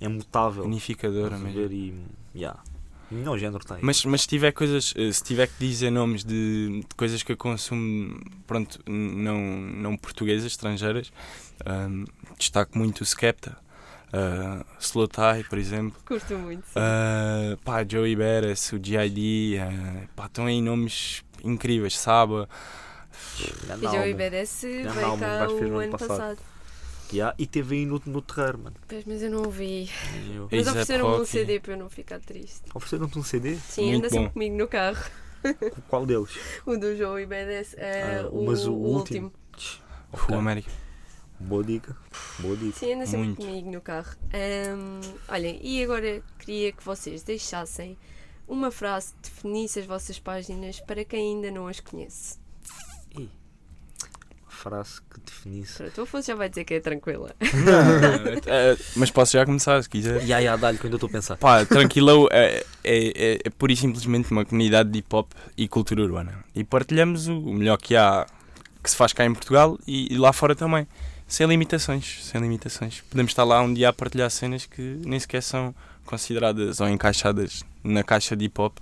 [0.00, 0.64] é, é mutável.
[0.64, 1.60] Unificadora mesmo.
[1.60, 1.72] ver?
[1.72, 1.94] E,
[2.34, 2.62] yeah.
[3.10, 3.76] Não, o género tem.
[3.82, 7.30] Mas, mas se tiver coisas, eh, se tiver que dizer nomes de, de coisas que
[7.32, 11.12] eu consumo, pronto, não, não portuguesas, estrangeiras,
[11.66, 12.04] ahm,
[12.38, 13.54] destaco muito o Skepta,
[14.12, 16.64] uh, Slow Tie, por exemplo, Curto muito.
[16.66, 16.78] sim.
[16.78, 22.48] uh, pá, Joey Beres, o GID, uh, pá, estão aí nomes incríveis, Saba,
[23.80, 24.06] e o.
[24.06, 26.08] IBDS Grande veio cá o ano passado.
[26.08, 26.38] passado.
[27.12, 28.76] Yeah, e teve aí no, no terreiro, mano.
[28.88, 29.90] Pois, mas eu não ouvi.
[30.34, 30.48] Eu...
[30.50, 31.24] Mas ofereceram-me um.
[31.26, 32.62] CD para eu não ficar triste.
[32.74, 33.56] Ofereceram-te um CD?
[33.56, 35.04] Sim, Muito anda sempre comigo no carro.
[35.88, 36.30] Qual deles?
[36.64, 37.74] O do João e BDS.
[37.76, 39.26] eh, Ah, o, mas o o último?
[39.26, 39.80] último.
[40.14, 40.70] Full América.
[41.42, 41.96] Boa dica.
[42.38, 42.78] Boa dica.
[42.78, 43.42] Sim, anda sempre Muito.
[43.42, 44.16] comigo no carro.
[44.32, 47.98] Ahm, olhem, e agora queria que vocês deixassem
[48.46, 52.38] uma frase que definisse as vossas páginas para quem ainda não as conhece.
[53.18, 53.28] Ih,
[54.62, 55.76] frase que definisse.
[55.76, 57.34] Pronto, o Afonso já vai dizer que é tranquila.
[57.40, 60.22] Eh, mas posso já começar se quiser.
[60.22, 61.36] Ya, ya, dá-lhe que eu ainda estou a pensar.
[61.36, 65.66] Pá, Tranquilo é, é, é, é pura e simplesmente uma comunidade de hip hop e
[65.66, 66.44] cultura urbana.
[66.54, 68.26] E partilhamos o, o melhor que há,
[68.82, 70.86] que se faz cá em Portugal e, e lá fora também.
[71.26, 73.00] Sem limitações, sem limitações.
[73.08, 77.64] Podemos estar lá um dia a partilhar cenas que nem sequer são consideradas ou encaixadas
[77.82, 78.76] na caixa de hip hop.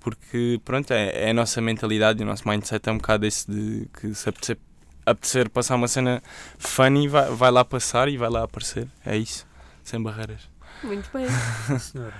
[0.00, 3.50] Porque, pronto, é, é a nossa mentalidade e o nosso mindset é um bocado esse
[3.50, 4.58] de que se apetecer,
[5.04, 6.22] apetecer passar uma cena
[6.58, 8.88] funny, vai, vai lá passar e vai lá aparecer.
[9.04, 9.46] É isso,
[9.84, 10.48] sem barreiras.
[10.82, 11.26] Muito bem.
[11.66, 12.14] Sim, senhora.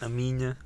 [0.00, 0.56] A minha.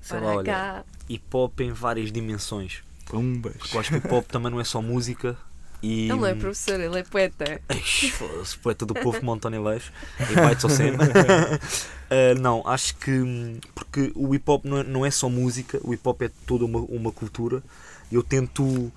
[0.00, 0.44] Sei lá, Para olha.
[0.44, 0.84] cá.
[1.08, 2.82] Hip hop em várias dimensões.
[3.04, 3.56] Pumbas.
[3.58, 5.36] Porque eu acho que hip hop também não é só música.
[5.84, 6.08] E...
[6.08, 7.60] Ele não é professor, ele é poeta.
[8.12, 9.18] Foda-se, poeta do povo
[9.62, 10.70] Leix e Bites ao.
[10.70, 15.92] Uh, não, acho que porque o hip hop não é, não é só música, o
[15.92, 17.62] hip hop é toda uma, uma cultura.
[18.10, 18.92] Eu tento hum,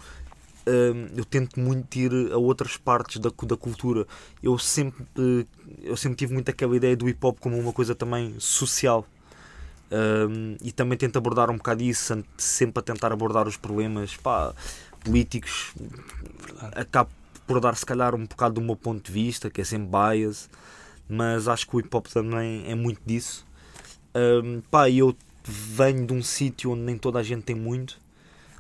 [1.13, 4.07] eu tento muito ir a outras partes da, da cultura.
[4.41, 5.45] Eu sempre, eh,
[5.83, 9.05] eu sempre tive muito aquela ideia do hip hop como uma coisa também social.
[9.89, 14.53] Um, e também tento abordar um bocado isso, sempre a tentar abordar os problemas pá,
[15.07, 15.73] políticos.
[16.75, 17.09] Acabo
[17.45, 20.49] por dar, se calhar, um bocado do meu ponto de vista, que é sempre bias,
[21.07, 23.45] mas acho que o hip hop também é muito disso.
[24.13, 27.99] Um, pá, eu venho de um sítio onde nem toda a gente tem muito,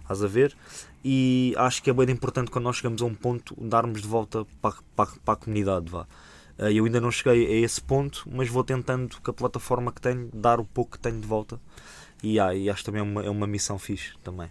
[0.01, 0.55] estás a ver?
[1.03, 4.45] E acho que é bem importante quando nós chegamos a um ponto darmos de volta
[4.61, 5.89] para, para, para a comunidade.
[5.89, 6.07] Vá.
[6.57, 10.01] Uh, Eu ainda não cheguei a esse ponto, mas vou tentando, com a plataforma que
[10.01, 11.59] tenho, dar o pouco que tenho de volta.
[12.23, 14.49] E, ah, e acho também é uma, é uma missão fixe também.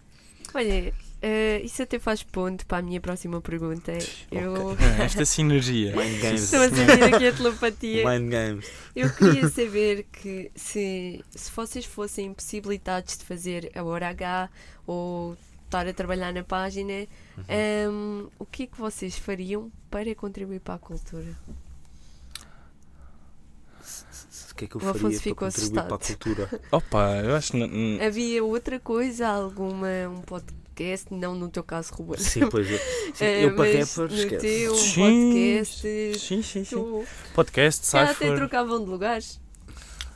[0.55, 3.93] Olha, eh, isso até faz ponto para a minha próxima pergunta.
[4.31, 5.95] Eu Esta sinergia.
[5.97, 6.43] Mind games.
[6.43, 8.09] estou a sentir aqui a telepatia.
[8.09, 8.67] Mind games.
[8.95, 14.49] Eu queria saber que se, se vocês fossem impossibilitados de fazer a hora H
[14.87, 17.07] ou estar a trabalhar na página,
[17.37, 17.45] Uhum.
[17.49, 21.37] ehm, o que é que vocês fariam para contribuir para a cultura?
[24.51, 25.99] O que é que eu faria ficou para contribuir para a assustado.
[25.99, 26.61] cultura?
[26.73, 27.53] Opa, eu acho
[28.07, 30.57] Havia outra coisa, alguma, um podcast,
[31.11, 32.18] não no teu caso, Ruben.
[32.18, 32.79] Sim, pois é.
[33.14, 34.47] Sim, Eh, eu para mas rappers, no esquece.
[34.47, 36.77] teu Sim, podcast, Sim, sim, sim.
[36.77, 37.05] tu,
[37.35, 39.41] Podcast, já até trocavam de lugares.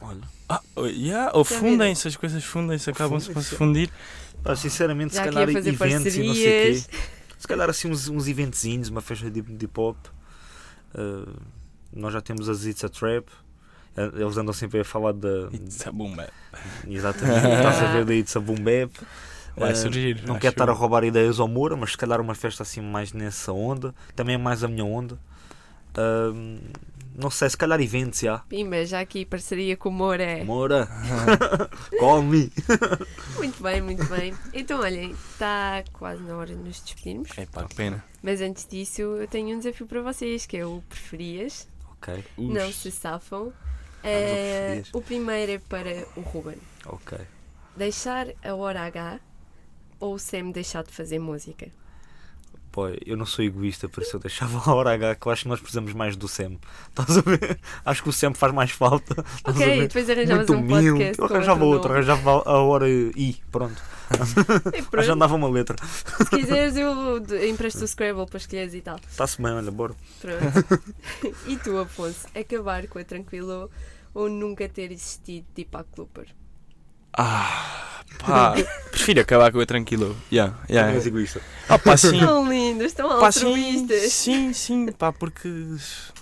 [0.01, 3.87] Olha, Ah, oh, yeah, ou Já fundem-se, as coisas fundem-se, acabam-se por se Fundem-se.
[3.87, 4.43] fundir.
[4.43, 5.67] pá, sinceramente, Já se calhar eventos
[6.17, 6.87] e não sei o parcerias.
[6.87, 6.97] quê.
[7.39, 9.97] Se calhar assim uns, uns eventezinhos, uma festa de, de hip hop.
[10.95, 11.33] Uh,
[11.93, 13.29] nós já temos as It's a Trap.
[13.97, 15.49] Eh, Eles andam sempre a falar da.
[15.53, 16.33] It's a boom bap.
[16.89, 18.93] Exatamente, estás a ver da It's a Boom Bap.
[19.57, 20.23] Vai Eh, surgir.
[20.27, 22.81] Não acho quero estar a roubar ideias ao Moura, mas se calhar uma festa assim
[22.81, 23.95] mais nessa onda.
[24.17, 25.19] Também é mais a minha onda.
[25.97, 26.59] Ahm,
[27.15, 28.39] não sei, se calhar eventos já.
[28.49, 30.43] Pimba, já aqui parceria com o Moura.
[30.45, 30.89] Moura,
[31.99, 32.51] call me.
[33.37, 34.33] Muito bem, muito bem.
[34.55, 37.31] Então, olhem, está quase na hora de nos despedirmos.
[37.37, 38.03] É pá, que pena.
[38.23, 41.69] Mas antes disso, eu tenho um desafio para vocês, que é o preferias.
[42.01, 42.55] Ok, Ux.
[42.55, 43.53] Não se safam.
[44.03, 46.57] Ah, Eh, o primeiro é para o Ruben.
[46.87, 47.19] ok.
[47.77, 49.21] Deixar a hora H
[50.01, 51.69] ou o Sam deixar de fazer música?
[52.73, 55.43] Pô, eu não sou egoísta, por isso eu deixava a hora H, que eu acho
[55.43, 56.57] que nós precisamos mais do SEM.
[56.89, 57.59] Estás a ver?
[57.85, 59.25] Acho que o SEM faz mais falta.
[59.37, 60.91] Estás Ok, depois arranjavas Muito um humilde.
[60.91, 61.19] podcast.
[61.19, 61.99] Eu arranjava outro, nome.
[61.99, 63.37] arranjava a hora I.
[63.51, 63.83] Pronto.
[64.73, 65.77] E Já pronto, andava uma letra.
[65.85, 68.99] se quiseres, eu empresto o Scrabble para escolheres e tal.
[69.09, 69.95] Está-se bem, olha, bora.
[70.21, 70.93] Pronto.
[71.49, 73.69] e tu, Afonso, acabar com a Tranquilo
[74.15, 76.27] ou nunca ter existido tipo a Clupper?
[77.13, 78.55] Ah, pá.
[78.91, 80.17] Prefiro acabar com a tranquilo.
[80.33, 80.93] Yeah, yeah.
[80.95, 81.41] És egoísta.
[81.69, 82.19] Ah, pá, sim.
[82.19, 84.13] Tão lindos, tão Pá, sim, altruístas.
[84.13, 85.49] sim, sim, pá, porque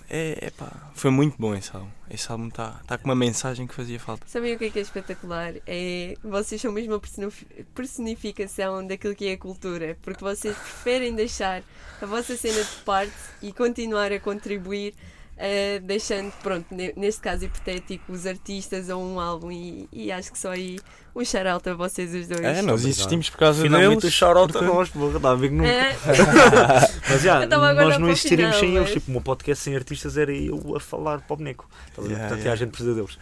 [0.09, 1.89] é, é pá, foi muito bom esse álbum.
[2.11, 4.27] Esse álbum está tá com uma mensagem que fazia falta.
[4.27, 5.55] Sabem o que é que é espetacular?
[5.67, 11.15] É vocês são mesmo a personif- personificação daquilo que é a cultura, porque vocês preferem
[11.15, 11.63] deixar
[12.01, 13.13] a vossa cena de parte
[13.43, 14.95] e continuar a contribuir,
[15.39, 20.33] eh, deixando, pronto, ne- neste caso hipotético, os artistas ou um álbum, e, e acho
[20.33, 20.79] que só aí
[21.15, 22.41] um shout-out a vocês os dois.
[22.43, 24.15] É, nós existimos por causa Finalmente o deles.
[24.15, 25.69] shout-out a portanto- nós, porra, está a ver que nunca.
[25.69, 25.97] É,
[27.09, 28.83] Mas já, nós não existiríamos final, sem eles.
[28.83, 31.69] mas- Tipo, o meu podcast sem artistas era eu a falar para o boneco.
[31.89, 32.15] Estás a ver?
[32.15, 32.53] Yeah, Portanto, yeah.
[32.53, 33.19] a gente precisa deles.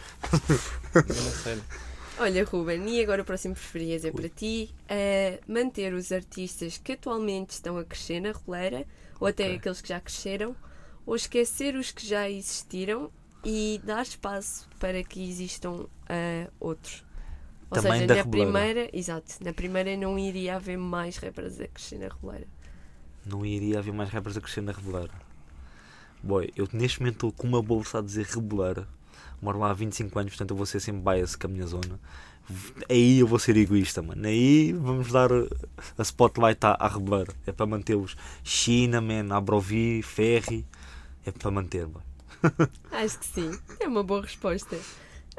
[0.93, 1.57] Eu não sei.
[2.19, 6.93] Olha, Ruben, e agora o próximo preferias é para ti eh, manter os artistas que
[6.93, 8.85] atualmente estão a crescer na roleira,
[9.19, 9.55] ou até Ok.
[9.57, 10.55] aqueles que já cresceram,
[11.07, 13.09] ou esquecer os que já existiram
[13.43, 17.05] e dar espaço para que existam ah, outros.
[17.71, 18.51] Ou Também seja, da na Reboleira.
[18.51, 22.47] primeira, exato, na primeira não iria haver mais rappers a crescer na Reboleira.
[23.25, 25.13] Não iria haver mais rappers a crescer na Reboleira.
[26.21, 28.87] Boy, eu neste momento estou com uma bolsa a dizer Reboleira.
[29.41, 31.99] Moro lá há 25 anos, portanto eu vou ser sempre bias com a minha zona.
[32.89, 34.25] Aí eu vou ser egoísta, mano.
[34.25, 37.33] Aí vamos dar a spotlight à, à Reboleira.
[37.45, 38.15] É para manter-os.
[38.43, 40.65] China, man, Abrovi, Ferry.
[41.27, 42.01] É para manter, boy.
[42.91, 44.77] Acho que sim, é uma boa resposta.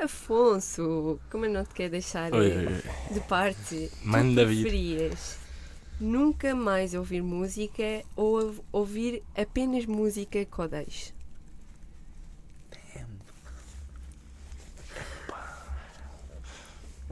[0.01, 3.14] Afonso, como eu não te quero deixar Oi, eh, oi, oi.
[3.14, 4.62] de parte, Manda tu vir.
[4.62, 5.39] preferias
[6.01, 11.12] nunca mais ouvir música ou ouvir apenas música que odeias?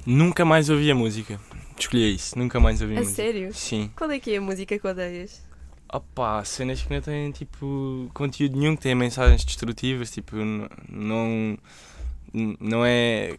[0.05, 1.41] Nunca mais ouvi a música.
[1.79, 3.17] Escolhi isso, nunca mais ouvi A música.
[3.17, 3.53] sério?
[3.55, 3.91] Sim.
[3.97, 5.41] Qual é que é a música que odeias?
[5.93, 10.37] Opa, cenas que não têm tipo conteúdo nenhum, que têm mensagens destrutivas, tipo,
[10.89, 11.57] não.
[12.61, 13.37] não é.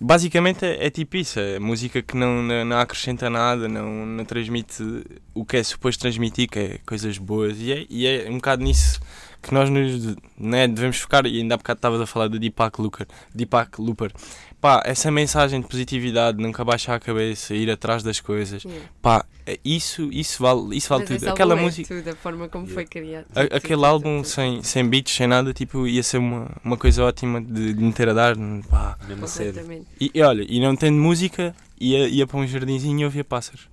[0.00, 4.24] Basicamente é, é tipo isso, é música que não, não, não acrescenta nada, não, não
[4.24, 4.82] transmite
[5.32, 8.64] o que é suposto transmitir, que é coisas boas, e é, e é um bocado
[8.64, 9.00] nisso
[9.40, 12.80] que nós nos né, devemos focar, e ainda há bocado estavas a falar do Deepak
[12.80, 14.10] Looper, Deepak Looper.
[14.64, 18.88] Pá, essa mensagem de positividade, nunca baixar a cabeça, ir atrás das coisas, Yeah.
[19.02, 21.28] pá, é- isso, isso vale, isso vale Mas tudo.
[21.28, 21.94] Aquela é música.
[21.94, 23.26] tudo, a forma como foi criado.
[23.36, 27.42] A- aquele álbum sem, sem beats, sem nada, tipo, ia ser uma, uma coisa ótima
[27.42, 28.36] de, de meter a dar.
[28.70, 28.96] Pá.
[29.06, 29.26] Mesmo.
[29.26, 29.86] Completamente.
[30.00, 33.68] E, e olha, e não tendo música, ia, ia para um jardinzinho e ouvia pássaros.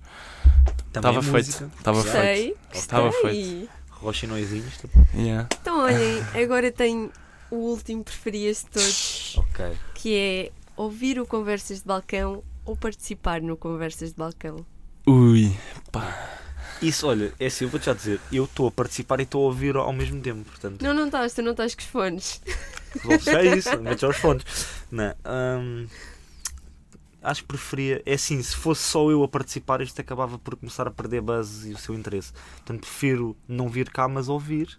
[0.88, 1.70] Estava é feito.
[1.78, 2.58] Estava feito.
[2.74, 3.66] Estava gostei.
[3.88, 4.74] Roxinoizinhos.
[5.14, 5.48] Yeah.
[5.58, 7.10] Então olhem, agora tenho
[7.50, 9.72] o último preferias de todos, Ok.
[9.94, 10.50] que é
[10.82, 14.66] ouvir o Conversas de Balcão ou participar no Conversas de Balcão.
[15.06, 15.56] Ui,
[15.90, 16.38] pá.
[16.80, 19.46] Isso, olha, é assim, eu vou-te já dizer, eu estou a participar e estou a
[19.46, 22.42] ouvir ao mesmo tempo, portanto, Não, não estás, tu não estás com os fones.
[23.20, 24.66] já é isso, mete já os fontes.
[24.90, 25.14] Não,
[25.60, 25.86] hum,
[27.22, 30.88] acho que preferia, é assim, se fosse só eu a participar, isto acabava por começar
[30.88, 32.32] a perder a base e o seu interesse.
[32.56, 34.76] Portanto, prefiro não vir cá, mas ouvir,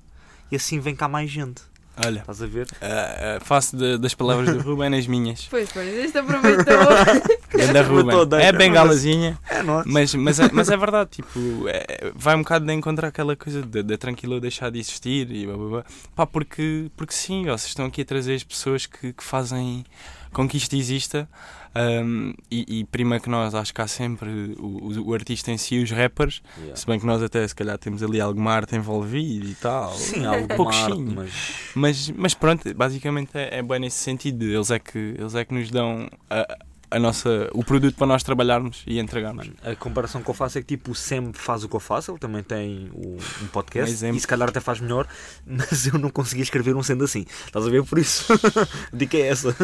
[0.51, 1.61] e assim vem cá mais gente.
[1.95, 2.67] Olha, Estás a ver?
[2.81, 5.47] ah, ah, faço de- das palavras do Ruben as minhas.
[5.49, 6.73] Pois, pois, este aproveitou.
[7.55, 8.09] Ganda Ruben.
[8.15, 9.37] toda, É é bengalazinha.
[9.47, 9.87] É nosso.
[9.87, 13.61] Mas, mas, é, mas é verdade, tipo, é- vai um bocado de encontrar aquela coisa
[13.61, 15.85] da de, tranquilo deixar de existir e blá, blá, blá.
[16.15, 19.85] Pá, porque, porque sim, vocês estão aqui a trazer as pessoas que, que fazem
[20.31, 21.29] com que isto exista
[21.75, 25.57] um, e, e prima que nós, acho que há sempre o, o, o artista em
[25.57, 26.75] si e os rappers, Yeah.
[26.75, 29.91] se bem que nós até se calhar temos ali alguma arte envolvida e tal.
[29.93, 31.15] Sim, alguma pouquinho.
[31.15, 31.31] mas
[31.75, 34.43] Mas, mas pronto, basicamente é, é bem nesse sentido.
[34.45, 36.57] Eles é que, eles é que nos dão a,
[36.95, 39.49] a nossa, o produto para nós trabalharmos e entregarmos.
[39.63, 42.11] A comparação que eu faço é que tipo o Sam faz o que eu faço,
[42.11, 44.17] ele também tem o- um Um podcast exemplo.
[44.17, 45.07] e se calhar até faz melhor,
[45.45, 47.25] mas eu não conseguia escrever um sendo assim.
[47.45, 48.31] Estás a ver por isso?
[48.93, 49.55] a dica é essa.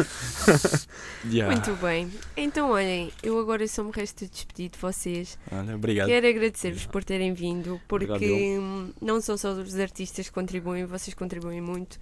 [1.24, 1.54] Yeah.
[1.54, 2.10] Muito bem.
[2.36, 5.38] Então, olhem, eu agora só me resta despedir de vocês.
[5.52, 6.08] Olha, obrigado.
[6.08, 10.84] Quero agradecer-vos por terem vindo, porque Obrigado, hum, não são só os artistas que contribuem,
[10.86, 11.98] vocês contribuem muito.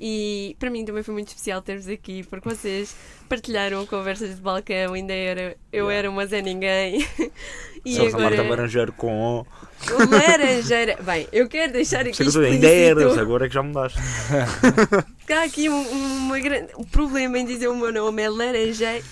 [0.00, 2.94] E para mim também foi muito especial ter-vos aqui, porque vocês
[3.28, 5.94] partilharam conversas de balcão, ainda era, eu Yeah.
[5.94, 7.04] era uma Zé Ninguém.
[7.84, 9.44] e Somos a Marta agora, Laranjeiro com.
[9.90, 10.96] uma laranjeira.
[11.02, 13.98] Bem, eu quero deixar aqui tudo, Ainda eras, explícito agora é que já mudaste.
[15.32, 19.04] há aqui um, uma grande, um problema em dizer o meu nome, é laranjeira.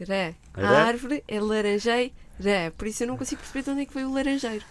[0.00, 0.34] Ré.
[0.54, 2.12] A árvore é laranjeira,
[2.76, 4.64] por isso eu não consigo perceber de onde é que veio o laranjeiro.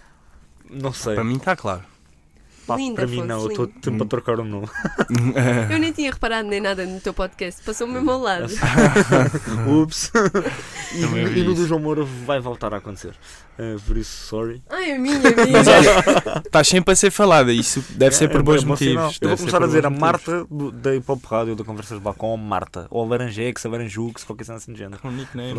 [0.70, 1.16] Não sei.
[1.16, 1.91] Para mim está claro.
[2.68, 4.68] Pá, Lindo, para mim não, eu estou sempre a trocar o nome.
[5.70, 8.46] Eu nem tinha reparado nem nada no teu podcast, passou mesmo ao lado.
[9.68, 10.12] Ups.
[10.94, 13.14] e, e no do João Moura vai voltar a acontecer.
[13.58, 14.62] Eh, por isso, sorry.
[14.70, 15.60] Ai, a minha, a minha.
[16.46, 17.52] Estás sempre a ser falada.
[17.52, 19.18] Isso deve ser É, por é bons motivos.
[19.22, 19.90] Eu vou ser começar a dizer a.
[19.90, 22.88] Marta do- da Hip Hop Rádio da Conversas de Balcão, Marta.
[22.90, 25.00] Ou a Laranjex, a Laranjux, qualquer cena assim de género.
[25.04, 25.54] Um nickname.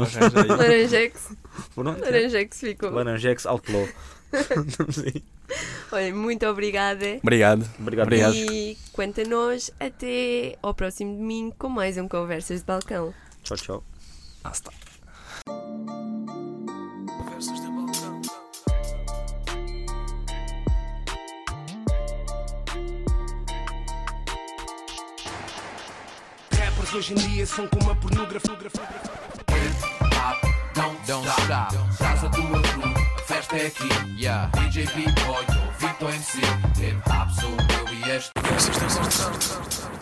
[0.49, 1.31] Laranjex,
[1.75, 2.11] Pronto, é.
[2.11, 2.91] Laranjex ficou.
[2.91, 3.87] Laranjex Outlaw.
[5.93, 7.19] Olha, muito obrigada.
[7.23, 7.69] Obrigado.
[7.79, 8.07] Obrigado.
[8.07, 8.35] Obrigado.
[8.35, 13.13] E quanto a nós, até ao próximo domingo com mais um Conversas de Balcão.
[13.43, 13.85] Tchau, tchau.
[14.45, 14.71] Ah, está.
[17.07, 18.23] Conversas de balcão.
[26.59, 28.53] Rappers hoje em dia são como a pornografia.
[30.75, 31.71] Don't, don't stop.
[31.71, 32.31] Crew, a festa é
[33.61, 33.89] aqui.
[34.19, 34.51] Yeah.
[34.55, 35.45] DJ B-Boy,
[35.79, 36.39] Vitor MC.
[36.81, 40.02] Hip-hop sou eu e este.